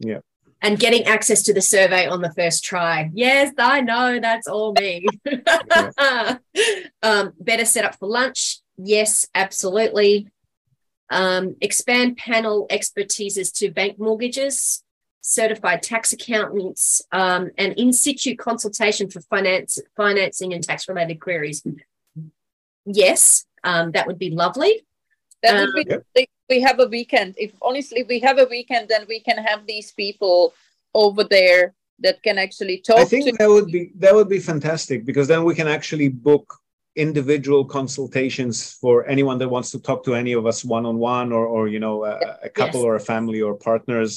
[0.00, 0.20] Yeah.
[0.62, 3.10] And getting access to the survey on the first try.
[3.12, 5.04] Yes, I know that's all me.
[7.02, 8.60] um, better set up for lunch.
[8.78, 10.28] Yes, absolutely.
[11.10, 14.83] Um, expand panel expertises to bank mortgages
[15.34, 21.64] certified tax accountants, um, and in situ consultation for finance, financing and tax related queries.
[22.84, 24.84] Yes, um, that would be lovely.
[25.42, 27.36] that Um, would be if we have a weekend.
[27.38, 30.52] If honestly if we have a weekend, then we can have these people
[30.92, 34.40] over there that can actually talk I think to that would be that would be
[34.40, 36.46] fantastic because then we can actually book
[36.96, 41.32] individual consultations for anyone that wants to talk to any of us one on one
[41.32, 42.14] or or you know a,
[42.48, 42.86] a couple Yes.
[42.88, 44.12] or a family or partners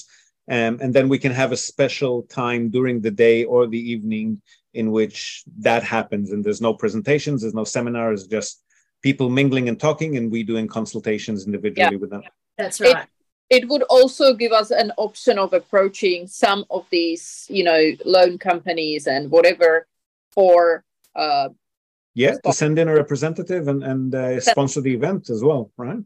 [0.49, 4.41] um, and then we can have a special time during the day or the evening
[4.73, 8.63] in which that happens and there's no presentations there's no seminars just
[9.01, 12.21] people mingling and talking and we doing consultations individually with them
[12.57, 13.07] That's It- right.
[13.49, 18.38] it would also give us an option of approaching some of these, you know, loan
[18.38, 19.88] companies and whatever
[20.36, 20.83] for
[21.15, 21.49] uh
[22.13, 26.03] yeah to send in a representative and and uh, sponsor the event as well right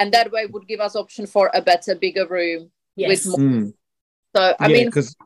[0.00, 2.70] and that way would give us option for a better, bigger room.
[2.96, 3.08] Yes.
[3.26, 3.72] with more- Mm.
[4.34, 5.16] So I yeah mean because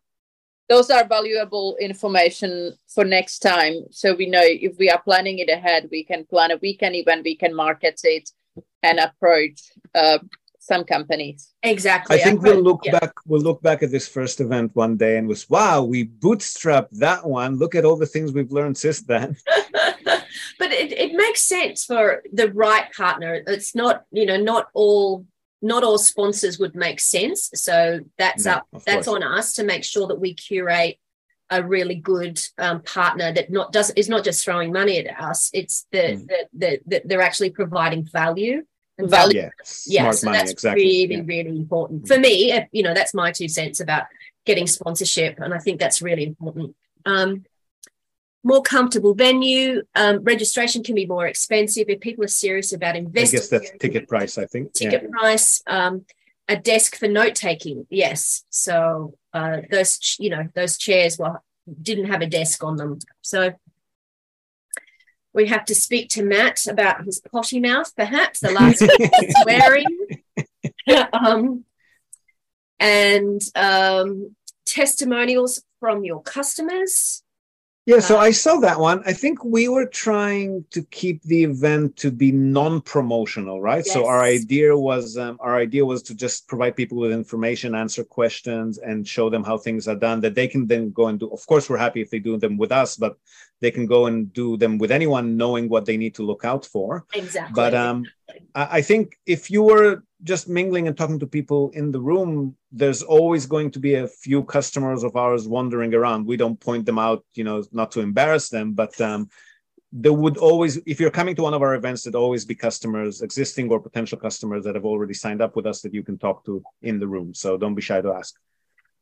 [0.69, 3.85] those are valuable information for next time.
[3.91, 7.25] So we know if we are planning it ahead, we can plan a weekend event,
[7.25, 8.31] we can market it
[8.83, 9.61] and approach
[9.95, 10.19] uh,
[10.59, 11.53] some companies.
[11.63, 12.17] exactly.
[12.17, 13.01] I think I've we'll look yeah.
[13.01, 13.13] back.
[13.27, 17.27] We'll look back at this first event one day and was wow, we bootstrapped that
[17.27, 17.59] one.
[17.59, 19.37] Look at all the things we've learned since then.
[20.59, 23.43] but it, it makes sense for the right partner.
[23.47, 25.27] It's not, you know, not all
[25.63, 27.51] not all sponsors would make sense.
[27.55, 29.09] So that's No, up that's course.
[29.09, 30.99] on us to make sure that we curate
[31.51, 35.51] a really good um, partner that not does is not just throwing money at us.
[35.53, 36.27] It's the Mm.
[36.29, 38.65] that that that they're actually providing value.
[38.99, 39.49] And Value.
[39.87, 40.83] Yeah, yeah, so money, that's exactly.
[40.83, 41.23] really, Yeah.
[41.25, 42.53] really important for me.
[42.73, 44.05] You know, that's my two cents about
[44.45, 46.77] getting sponsorship, and I think that's really important.
[47.07, 47.45] Um,
[48.45, 53.39] more comfortable venue, um, registration can be more expensive if people are serious about investing.
[53.39, 54.39] I guess that's ticket price.
[54.39, 54.73] I think.
[54.81, 54.91] Yeah.
[54.91, 56.05] Ticket price, um,
[56.49, 57.87] a desk for note taking.
[57.91, 61.41] Yes, so uh, those you know those chairs were
[61.81, 63.53] didn't have a desk on them, so
[65.35, 68.83] we have to speak to Matt about his potty mouth, perhaps the last
[69.43, 69.87] swearing.
[71.13, 71.65] um,
[72.79, 74.35] and um,
[74.67, 77.22] testimonials from your customers.
[77.85, 79.03] Yeah, so Uh, I saw that one.
[79.05, 83.85] I think we were trying to keep the event to be non-promotional, right?
[83.85, 88.05] So our idea was um, our idea was to just provide people with information, answer
[88.05, 90.21] questions, and show them how things are done.
[90.21, 91.29] That they can then go and do.
[91.31, 93.17] Of course, we're happy if they do them with us, but
[93.61, 96.65] they can go and do them with anyone, knowing what they need to look out
[96.65, 97.05] for.
[97.15, 97.53] Exactly.
[97.55, 98.05] But um,
[98.55, 102.57] I, I think if you were just mingling and talking to people in the room,
[102.71, 106.27] there's always going to be a few customers of ours wandering around.
[106.27, 109.29] We don't point them out, you know, not to embarrass them, but um,
[109.93, 113.21] there would always, if you're coming to one of our events, there'd always be customers,
[113.21, 116.45] existing or potential customers that have already signed up with us that you can talk
[116.45, 117.35] to in the room.
[117.35, 118.35] So don't be shy to ask.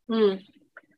[0.09, 0.35] Hmm.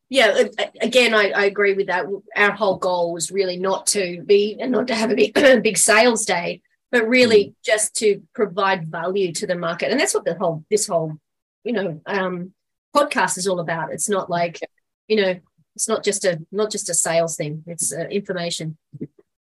[0.10, 0.44] Yeah,
[0.82, 2.06] again, I, I agree with that.
[2.36, 5.78] Our whole goal was really not to be and not to have a big, big
[5.78, 6.62] sales day,
[6.94, 10.86] but really just to provide value to the market, and that's what the whole this
[10.86, 11.18] whole
[11.64, 12.54] you know um,
[12.96, 13.92] podcast is all about.
[13.92, 14.60] It's not like
[15.08, 15.40] you know
[15.76, 17.64] it's not just a not just a sales thing.
[17.66, 18.78] It's uh, information.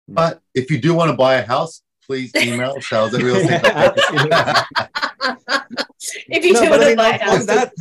[0.06, 3.60] But if you do want to buy a house, please email sales at real estate.
[6.28, 7.72] if you No, do but want to mean, buy on, on that,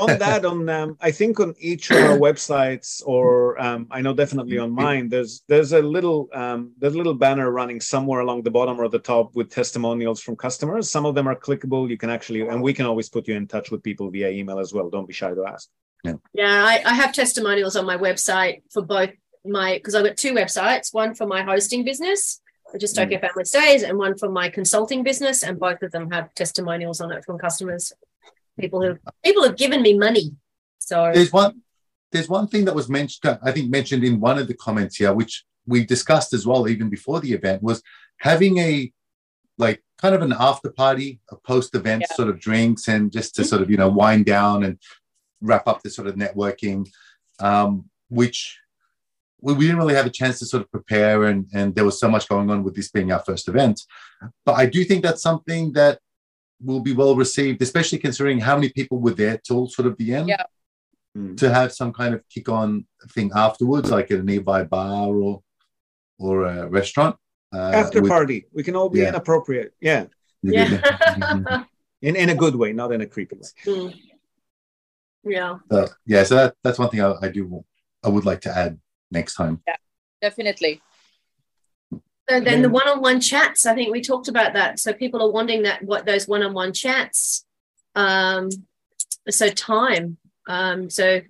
[0.00, 4.14] on that, on um, I think on each of our websites, or um, I know
[4.14, 8.42] definitely on mine, there's there's a little um, there's a little banner running somewhere along
[8.42, 10.90] the bottom or the top with testimonials from customers.
[10.90, 11.88] Some of them are clickable.
[11.88, 14.58] You can actually, and we can always put you in touch with people via email
[14.58, 14.88] as well.
[14.88, 15.68] Don't be shy to ask.
[16.32, 19.10] Yeah, I, I have testimonials on my website for both
[19.44, 22.40] my because I've got two websites, one for my hosting business,
[22.74, 23.20] is Tokyo mm.
[23.22, 27.12] Family Stays, and one for my consulting business, and both of them have testimonials on
[27.12, 27.92] it from customers.
[28.60, 30.32] People who people have given me money.
[30.78, 31.62] So there's one
[32.12, 34.96] there's one thing that was mentioned uh, i think mentioned in one of the comments
[34.96, 37.82] here which we discussed as well even before the event was
[38.18, 38.92] having a
[39.58, 42.16] like kind of an after party a post event Yeah.
[42.16, 43.48] sort of drinks and just to mm-hmm.
[43.48, 44.78] sort of you know wind down and
[45.40, 46.88] wrap up the sort of networking
[47.40, 48.58] um, which
[49.40, 51.98] we, we didn't really have a chance to sort of prepare and and there was
[52.00, 53.80] so much going on with this being our first event
[54.46, 55.98] but i do think that's something that
[56.68, 60.14] will be well received especially considering how many people were there till sort of the
[60.14, 60.44] end Yeah.
[61.36, 65.42] to have some kind of kick on thing afterwards, like at a nearby bar or
[66.18, 67.14] or a restaurant.
[67.54, 69.08] Uh, After with- party, we can all be Yeah.
[69.12, 69.70] inappropriate.
[69.80, 70.02] Yeah,
[70.42, 71.64] yeah.
[72.08, 73.48] in in a good way, not in a creepy way.
[73.66, 73.94] Mm.
[75.24, 75.58] yeah.
[75.70, 77.64] So, yeah, so that, that's one thing I, I do
[78.04, 78.78] I would like to add
[79.10, 79.60] next time.
[79.66, 79.76] Yeah,
[80.20, 80.80] Definitely.
[82.30, 84.78] So then the one-on-one chats, I think we talked about that.
[84.78, 87.46] So people are wanting that what those one-on-one chats.
[87.94, 88.50] Um,
[89.30, 90.18] so time.
[90.46, 91.22] Um, so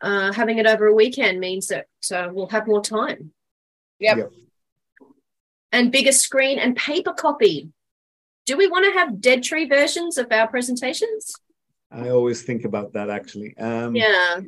[0.00, 3.32] uh, having it over a weekend means that uh, we'll have more time.
[3.98, 4.16] Yep.
[4.16, 4.32] Yep.
[5.72, 7.70] And bigger screen and paper copy.
[8.46, 11.34] Do we want to have dead tree versions of our presentations?
[11.90, 13.56] I always think about that actually.
[13.58, 14.40] Um, Yeah.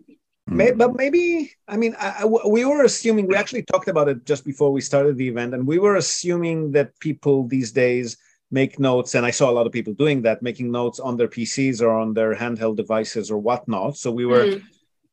[0.46, 4.24] May, but maybe I mean I, I- we were assuming we actually talked about it
[4.24, 8.16] just before we started the event, and we were assuming that people these days
[8.50, 11.28] make notes, and I saw a lot of people doing that, making notes on their
[11.28, 13.96] PCs or on their handheld devices or whatnot.
[13.96, 14.62] So we were Mm.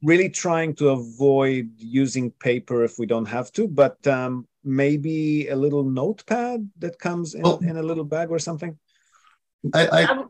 [0.03, 5.55] really trying to avoid using paper if we don't have to, but um, maybe a
[5.55, 8.77] little notepad that comes in, Well- in a little bag or something.
[9.73, 10.29] I, I Um,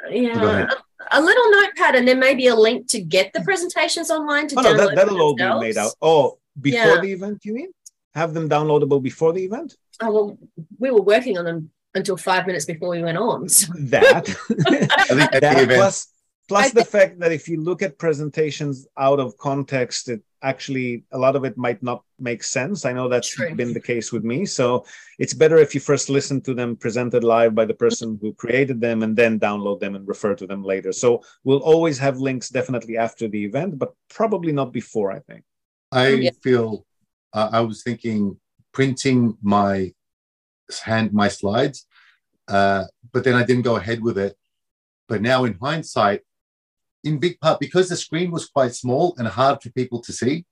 [0.00, 0.68] Go yeah.
[1.00, 1.08] Ahead.
[1.12, 4.56] A, a little notepad and then maybe a link to get the presentations online to
[4.58, 5.92] Oh no, download that, that'll all be made out.
[6.02, 7.00] Oh, before Yeah.
[7.00, 7.70] the event, you mean?
[8.14, 9.76] Have them downloadable before the event?
[10.00, 10.38] Oh, well,
[10.78, 13.48] we were working on them until five minutes before we went on.
[13.48, 13.72] So.
[13.76, 14.28] that
[14.98, 16.08] I think at the that plus
[16.48, 21.04] plus I the fact that if you look at presentations out of context it actually
[21.12, 23.54] a lot of it might not make sense i know that's True.
[23.54, 24.84] been the case with me so
[25.18, 28.80] it's better if you first listen to them presented live by the person who created
[28.80, 32.48] them and then download them and refer to them later so we'll always have links
[32.48, 35.44] definitely after the event but probably not before i think
[35.92, 36.30] I Yeah.
[36.42, 36.86] feel
[37.32, 38.38] uh, I was thinking
[38.72, 39.92] printing my
[40.84, 41.86] hand my slides,
[42.46, 44.36] uh, but then I didn't go ahead with it.
[45.08, 46.20] But now, in hindsight,
[47.04, 50.44] in big part because the screen was quite small and hard for people to see,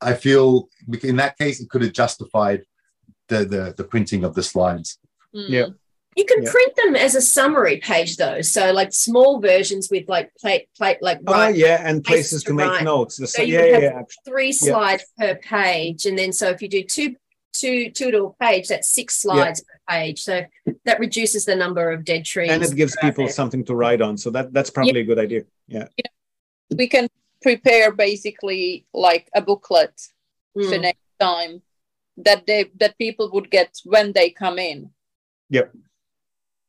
[0.00, 0.68] I feel
[1.02, 2.62] in that case it could have justified
[3.28, 4.98] the the, the printing of the slides.
[5.34, 5.48] Mm.
[5.48, 5.66] Yeah.
[6.16, 6.50] You can Yeah.
[6.50, 8.40] print them as a summary page though.
[8.40, 12.42] So like small versions with like plate plate like oh right yeah and Places places
[12.44, 12.84] to to make write.
[12.84, 16.06] notes The- So you yeah yeah, have yeah three slides per page.
[16.06, 17.14] And then so if you do two
[17.52, 20.22] two two to a page, that's six slides per page.
[20.22, 20.44] So
[20.84, 22.50] that reduces the number of dead trees.
[22.50, 23.32] and it gives that are out people there.
[23.32, 25.86] something to write on so that that's probably a good idea yeah
[26.76, 27.08] We can
[27.42, 29.94] prepare basically like a booklet
[30.54, 30.82] for Mm.
[30.82, 31.62] next time
[32.26, 34.90] that they that people would get when they come in.
[35.50, 35.72] Yep.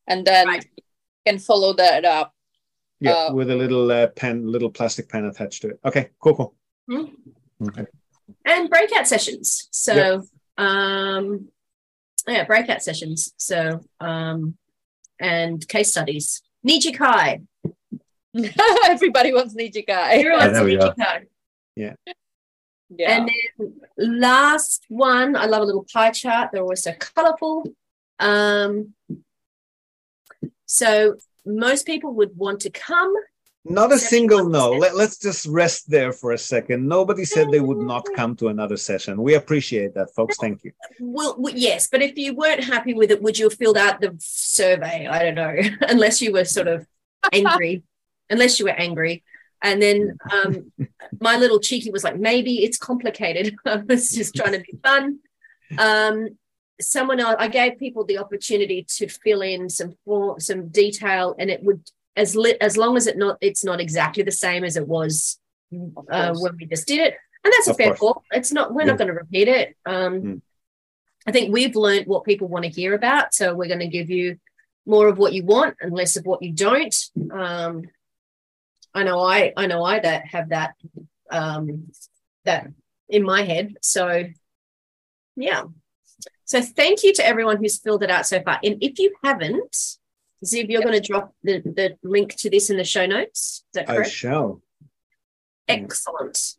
[0.08, 0.66] And then Right.
[0.78, 0.84] you
[1.26, 2.34] can follow that up.
[3.02, 5.80] Yeah, Uh, with a little uh, pen, little plastic pen attached to it.
[5.86, 6.54] Okay, cool, cool.
[7.68, 7.86] Okay.
[8.46, 9.68] and breakout sessions.
[9.72, 10.24] So
[10.60, 11.48] um
[12.28, 13.34] yeah, breakout sessions.
[13.38, 14.58] So um
[15.20, 16.42] and case studies.
[16.68, 17.46] Nijikai.
[18.86, 19.90] Everybody wants Nijikai.
[19.90, 20.92] Everyone's there we go.
[20.92, 21.26] Nijikai.
[21.76, 21.96] Yeah.
[23.08, 26.50] And then last one, I love a little pie chart.
[26.52, 27.66] They're always so colorful.
[28.20, 28.94] Um,
[30.66, 33.14] so most people would want to come.
[33.66, 34.72] Not a single no.
[34.72, 36.88] Let, let's just rest there for a second.
[36.88, 39.22] Nobody said they would not come to another session.
[39.22, 40.38] We appreciate that, folks.
[40.38, 40.72] Thank you.
[41.00, 44.00] Well, well, yes, but if you weren't happy with it, would you have filled out
[44.00, 45.08] the survey?
[45.08, 46.88] I don't know, unless you were sort of
[47.34, 47.84] angry,
[48.30, 49.24] unless you were angry.
[49.62, 50.72] And then um,
[51.20, 53.56] my little cheeky was like, maybe it's complicated.
[53.66, 55.20] I was just trying to be fun.
[55.78, 56.38] Um,
[56.80, 61.50] someone else, I gave people the opportunity to fill in some form, some detail, and
[61.50, 61.84] it would
[62.20, 65.40] as lit as long as it not it's not exactly the same as it was
[66.16, 67.14] uh, when we just did it,
[67.44, 68.00] and that's a Of fair course.
[68.00, 68.24] call.
[68.32, 68.88] It's not we're Yeah.
[68.92, 69.68] not going to repeat it.
[69.86, 70.42] Um, Mm.
[71.28, 74.10] I think we've learned what people want to hear about, so we're going to give
[74.10, 74.38] you
[74.86, 76.96] more of what you want and less of what you don't.
[77.32, 77.84] Um,
[78.94, 80.72] I know I I know I that have that
[81.30, 81.92] um,
[82.46, 82.68] that
[83.10, 83.76] in my head.
[83.82, 84.04] So
[85.36, 85.64] yeah.
[86.46, 88.58] So thank you to everyone who's filled it out so far.
[88.64, 89.76] And if you haven't,
[90.46, 93.64] Ziv, you're going to drop the, the link to this in the show notes.
[93.74, 94.62] Is that I shall.
[95.68, 96.56] Excellent.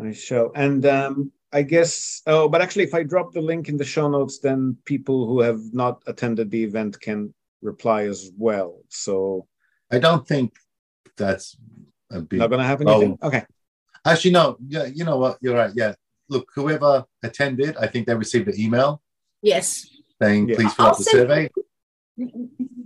[0.00, 0.52] I shall.
[0.54, 4.08] And um, I guess, oh, but actually, if I drop the link in the show
[4.08, 8.80] notes, then people who have not attended the event can reply as well.
[8.88, 9.46] So,
[9.90, 10.54] I don't think
[11.16, 11.56] that's
[12.10, 12.38] a big.
[12.38, 12.88] not going to happen.
[12.88, 13.18] Oh.
[13.22, 13.44] Okay.
[14.06, 14.56] Actually, no.
[14.66, 15.38] Yeah, you know what?
[15.42, 15.72] You're right.
[15.74, 15.94] Yeah.
[16.28, 19.02] Look, whoever attended, I think they received an email
[19.42, 19.86] Yes.
[20.20, 20.56] saying, Yeah.
[20.56, 21.50] "Please fill I'll out the send- survey."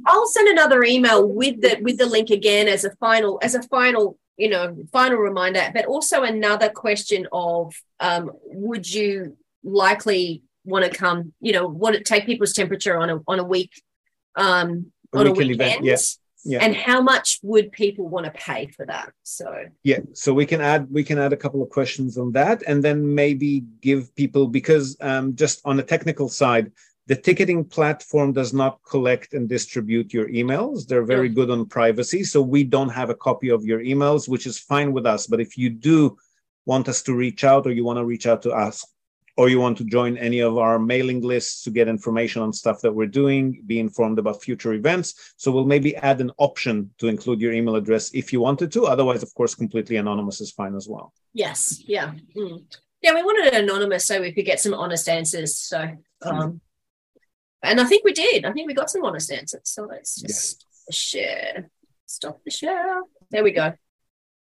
[0.07, 3.63] I'll send another email with the with the link again as a final as a
[3.65, 10.85] final you know final reminder, but also another question of um, would you likely want
[10.85, 13.83] to come you know want to take people's temperature on a on a week
[14.37, 15.97] um, A on a weekend event, yeah.
[16.45, 16.65] Yeah.
[16.65, 20.61] and how much would people want to pay for that so Yeah, so we can
[20.61, 24.47] add we can add a couple of questions on that, and then maybe give people
[24.47, 26.71] because um, just on the technical side,
[27.07, 30.87] the ticketing platform does not collect and distribute your emails.
[30.87, 34.47] They're very good on privacy, so we don't have a copy of your emails, which
[34.47, 35.27] is fine with us.
[35.27, 36.17] But if you do
[36.65, 38.85] want us to reach out, or you want to reach out to us,
[39.37, 42.81] or you want to join any of our mailing lists to get information on stuff
[42.81, 45.35] that we're doing, be informed about future events.
[45.37, 48.87] So we'll maybe add an option to include your email address if you wanted to.
[48.87, 51.13] Otherwise, of course, completely anonymous is fine as well.
[51.35, 52.65] yes yeah Mm.
[53.03, 55.79] yeah we wanted it anonymous so we could get some honest answers so
[56.23, 56.61] um
[57.69, 60.65] and i think we did i think we got some honest answers so let's just
[60.89, 60.97] Yes.
[60.97, 61.71] share
[62.07, 63.01] stop the share
[63.31, 63.73] there we go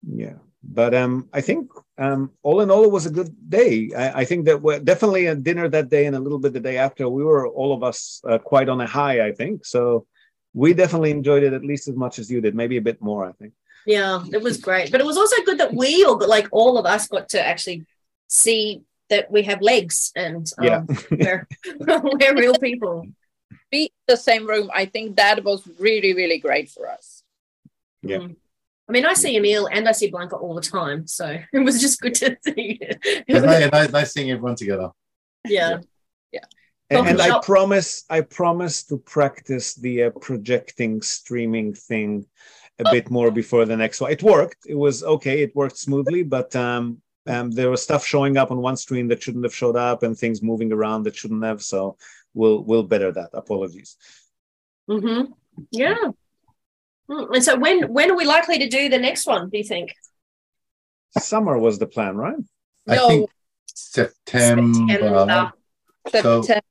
[0.05, 0.37] Yeah.
[0.79, 1.61] But um, I think
[1.97, 3.73] um, all in all, it was a good day.
[4.03, 6.59] I, I think that we're definitely at dinner that day and a little bit the
[6.69, 7.99] day after, we were all of us
[8.29, 9.65] uh, quite on a high, I think.
[9.65, 9.81] So
[10.53, 13.21] we definitely enjoyed it at least as much as you did, maybe a bit more,
[13.27, 13.51] I think.
[13.85, 14.89] Yeah, it was great.
[14.91, 17.39] But it was also good that we all got like all of us got to
[17.51, 17.79] actually
[18.27, 20.83] see that we have legs and um, Yeah.
[21.11, 21.47] we're,
[22.03, 23.05] we're real people.
[23.71, 24.69] Be in the same room.
[24.73, 27.23] I think that was really, really great for us.
[28.01, 28.17] Yeah.
[28.17, 28.35] Mm.
[28.89, 31.79] I mean, I see Emil and I see Blanca all the time, so it was
[31.79, 32.79] just good to see.
[32.81, 34.89] It's nice, nice, nice seeing everyone together.
[35.47, 35.79] yeah,
[36.89, 42.25] And, and I promise, I promise to practice the uh, projecting streaming thing
[42.79, 44.11] a bit more before the next one.
[44.11, 44.65] It worked.
[44.67, 45.41] It was okay.
[45.41, 49.23] It worked smoothly, but um, um, there was stuff showing up on one screen that
[49.23, 51.61] shouldn't have showed up, and things moving around that shouldn't have.
[51.63, 51.97] So
[52.33, 53.29] we'll we'll better that.
[53.33, 53.97] Apologies.
[54.87, 55.23] hmm
[55.71, 55.95] yeah.
[57.09, 59.49] Mm, And so, when when are we likely to do the next one?
[59.49, 59.93] Do you think?
[61.19, 62.35] Summer was the plan, right?
[62.87, 63.07] I No.
[63.07, 63.29] think
[63.67, 64.73] September.
[64.73, 65.53] September.
[66.09, 66.61] So September.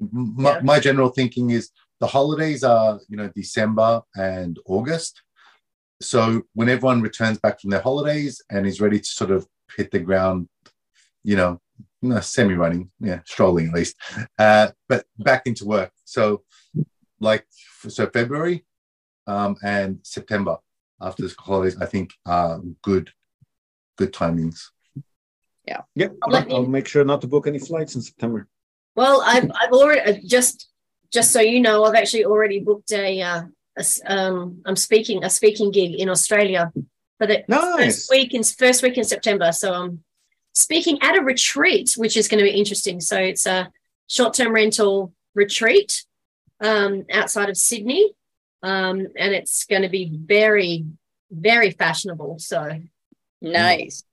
[0.00, 0.60] my, Yeah.
[0.62, 5.22] my general thinking is the holidays are you know December and August.
[6.00, 9.46] So when everyone returns back from their holidays and is ready to sort of
[9.76, 10.48] hit the ground,
[11.22, 11.60] you know,
[12.20, 13.96] semi-running, yeah, strolling at least,
[14.38, 15.92] uh, but back into work.
[16.04, 16.42] So
[17.20, 17.46] like
[17.88, 18.64] so February
[19.26, 20.56] um, and September
[21.00, 23.10] after the holidays, I think are good
[23.96, 24.60] good timings.
[25.94, 26.16] Yep.
[26.22, 28.48] I'll let I'll make sure not to book any flights in September.
[28.96, 30.68] Well, I've I've already uh, just
[31.12, 33.42] just so you know, I've actually already booked a, uh,
[33.76, 36.72] a s- um I'm speaking a speaking gig in Australia
[37.18, 37.76] for the Nice.
[37.78, 39.52] first week in first week in September.
[39.52, 40.02] So I'm
[40.54, 43.00] speaking at a retreat, which is going to be interesting.
[43.00, 43.70] So it's a
[44.08, 46.04] short term rental retreat
[46.60, 48.12] um, outside of Sydney,
[48.62, 50.84] um, and it's going to be very
[51.30, 52.38] very fashionable.
[52.38, 52.80] So
[53.40, 54.04] Nice.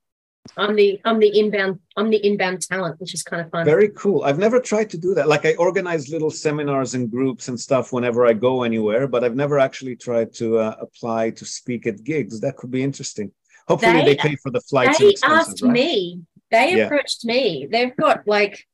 [0.55, 3.65] I'm the I'm the inbound I'm the inbound talent, which is kind of fun.
[3.65, 4.23] Very cool.
[4.23, 5.27] I've never tried to do that.
[5.27, 9.35] Like I organize little seminars and groups and stuff whenever I go anywhere, but I've
[9.35, 12.39] never actually tried to uh, apply to speak at gigs.
[12.39, 13.31] That could be interesting.
[13.67, 14.97] Hopefully, they, They- pay for the flights.
[14.99, 15.71] they asked right?
[15.71, 16.85] me they Yeah.
[16.85, 18.65] approached me they've got like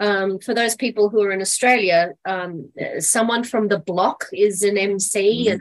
[0.00, 4.76] um, for those people who are in australia um, someone from the block is an
[4.76, 5.52] mc Mhm.
[5.52, 5.60] and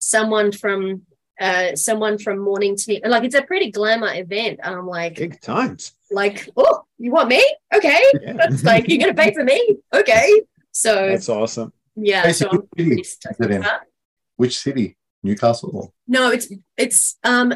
[0.00, 1.02] someone from
[1.40, 5.40] uh, someone from morning tea like it's a pretty glamour event and i'm like Big
[5.40, 5.92] times.
[6.10, 7.42] like oh you want me
[7.74, 8.36] okay Yeah.
[8.50, 11.72] it's like you're gonna pay for me okay so That's awesome.
[11.96, 13.60] yeah so Basically, i'm pretty is stoked it with in?
[13.62, 13.82] that.
[14.36, 14.96] Which city?
[15.24, 15.92] Newcastle.
[16.06, 17.52] No, it's it's um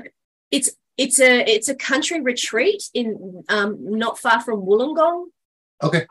[0.51, 5.27] it's it's a it's a country retreat in um not far from Wollongong.
[5.81, 6.07] Okay.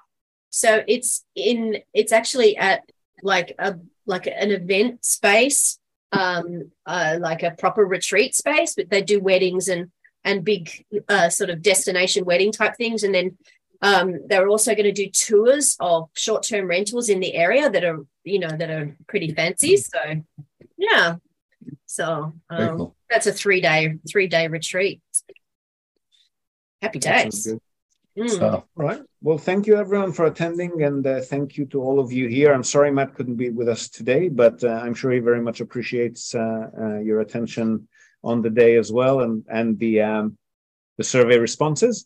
[0.49, 2.83] So it's in it's actually at
[3.21, 5.77] like a like an event space,
[6.11, 9.91] um, uh, like a proper retreat space, but they do weddings and
[10.23, 13.37] and big uh, sort of destination wedding type things, and then
[13.81, 17.83] um, they're also going to do tours of short term rentals in the area that
[17.83, 19.77] are you know that are pretty fancy.
[19.77, 19.99] So
[20.77, 21.15] yeah,
[21.85, 22.95] so um, cool.
[23.09, 25.01] that's a three day three day retreat.
[26.81, 27.53] Happy days.
[28.17, 28.29] Mm.
[28.29, 29.01] So, right.
[29.21, 32.53] Well, thank you everyone for attending, and uh, thank you to all of you here.
[32.53, 35.61] I'm sorry Matt couldn't be with us today, but uh, I'm sure he very much
[35.61, 37.87] appreciates uh, uh your attention
[38.23, 40.37] on the day as well, and and the um,
[40.97, 42.05] the survey responses.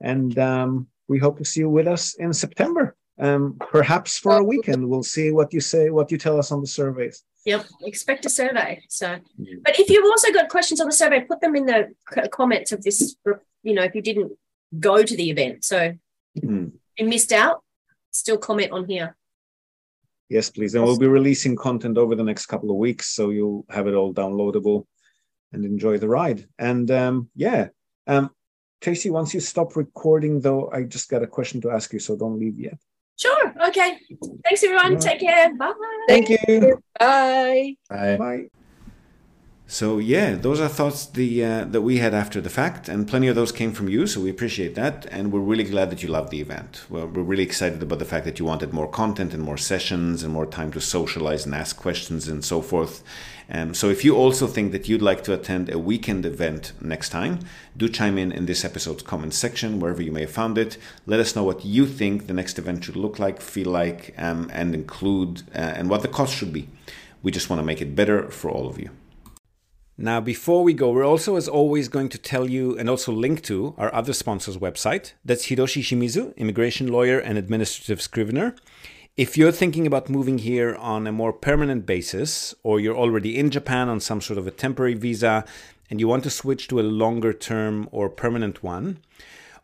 [0.00, 4.44] And um, we hope to see you with us in September, um, perhaps for a
[4.44, 4.88] weekend.
[4.88, 7.22] We'll see what you say, what you tell us on the surveys.
[7.46, 8.82] Yep, expect a survey.
[8.88, 9.18] So,
[9.62, 11.94] but if you've also got questions on the survey, put them in the
[12.32, 13.16] comments of this.
[13.62, 14.32] You know, if you didn't
[14.78, 15.64] go to the event.
[15.64, 15.94] So
[16.38, 16.72] mm.
[16.98, 17.62] you missed out,
[18.10, 19.16] still comment on here.
[20.28, 20.74] Yes, please.
[20.74, 23.08] And we'll be releasing content over the next couple of weeks.
[23.08, 24.86] So you'll have it all downloadable
[25.52, 26.46] and enjoy the ride.
[26.58, 27.68] And um, yeah.
[28.06, 28.30] Um,
[28.80, 32.16] Tracy, once you stop recording, though, I just got a question to ask you, so
[32.16, 32.78] don't leave yet.
[33.16, 33.54] Sure.
[33.68, 33.98] Okay.
[34.42, 34.98] Thanks, everyone.
[34.98, 35.54] Take care.
[35.54, 35.72] Bye.
[36.08, 36.82] Thank you.
[36.98, 37.76] Bye.
[37.88, 38.16] Bye.
[38.16, 38.63] Bye.
[39.74, 43.26] So yeah, those are thoughts the uh, that we had after the fact, and plenty
[43.26, 44.06] of those came from you.
[44.06, 46.84] So we appreciate that, and we're really glad that you loved the event.
[46.88, 50.22] Well, we're really excited about the fact that you wanted more content and more sessions
[50.22, 53.02] and more time to socialize and ask questions and so forth.
[53.50, 57.08] Um, so if you also think that you'd like to attend a weekend event next
[57.08, 57.40] time,
[57.76, 60.78] do chime in in this episode's comment section wherever you may have found it.
[61.04, 64.48] Let us know what you think the next event should look like, feel like, um,
[64.52, 66.68] and include, uh, and what the cost should be.
[67.24, 68.90] We just want to make it better for all of you.
[69.96, 73.42] Now, before we go, we're also, as always, going to tell you and also link
[73.42, 75.12] to our other sponsor's website.
[75.24, 78.56] That's Hiroshi Shimizu, immigration lawyer and administrative scrivener.
[79.16, 83.50] If you're thinking about moving here on a more permanent basis, or you're already in
[83.50, 85.44] Japan on some sort of a temporary visa
[85.88, 88.98] and you want to switch to a longer term or permanent one,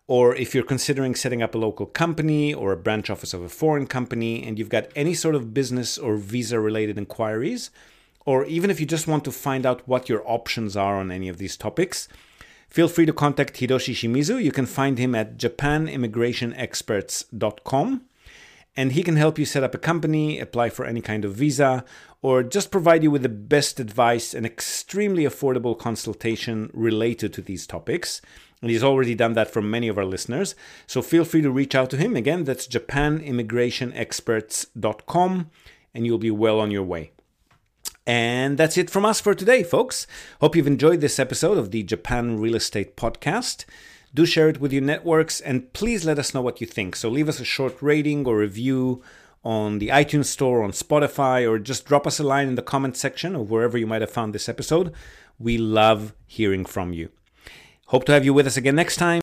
[0.06, 3.48] or if you're considering setting up a local company or a branch office of a
[3.48, 7.70] foreign company and you've got any sort of business or visa related inquiries,
[8.24, 11.28] or even if you just want to find out what your options are on any
[11.28, 12.06] of these topics,
[12.68, 14.42] feel free to contact Hiroshi Shimizu.
[14.42, 18.02] You can find him at japanimmigrationexperts.com
[18.76, 21.84] and he can help you set up a company, apply for any kind of visa,
[22.22, 27.66] or just provide you with the best advice and extremely affordable consultation related to these
[27.66, 28.22] topics.
[28.62, 30.54] And he's already done that for many of our listeners.
[30.86, 32.14] So feel free to reach out to him.
[32.14, 35.50] Again, that's japanimmigrationexperts.com,
[35.94, 37.10] and you'll be well on your way.
[38.06, 40.06] And that's it from us for today, folks.
[40.40, 43.64] Hope you've enjoyed this episode of the Japan Real Estate Podcast.
[44.12, 46.96] Do share it with your networks and please let us know what you think.
[46.96, 49.02] So leave us a short rating or review
[49.44, 52.96] on the iTunes Store, on Spotify, or just drop us a line in the comment
[52.96, 54.92] section or wherever you might have found this episode.
[55.38, 57.10] We love hearing from you.
[57.86, 59.20] Hope to have you with us again next time.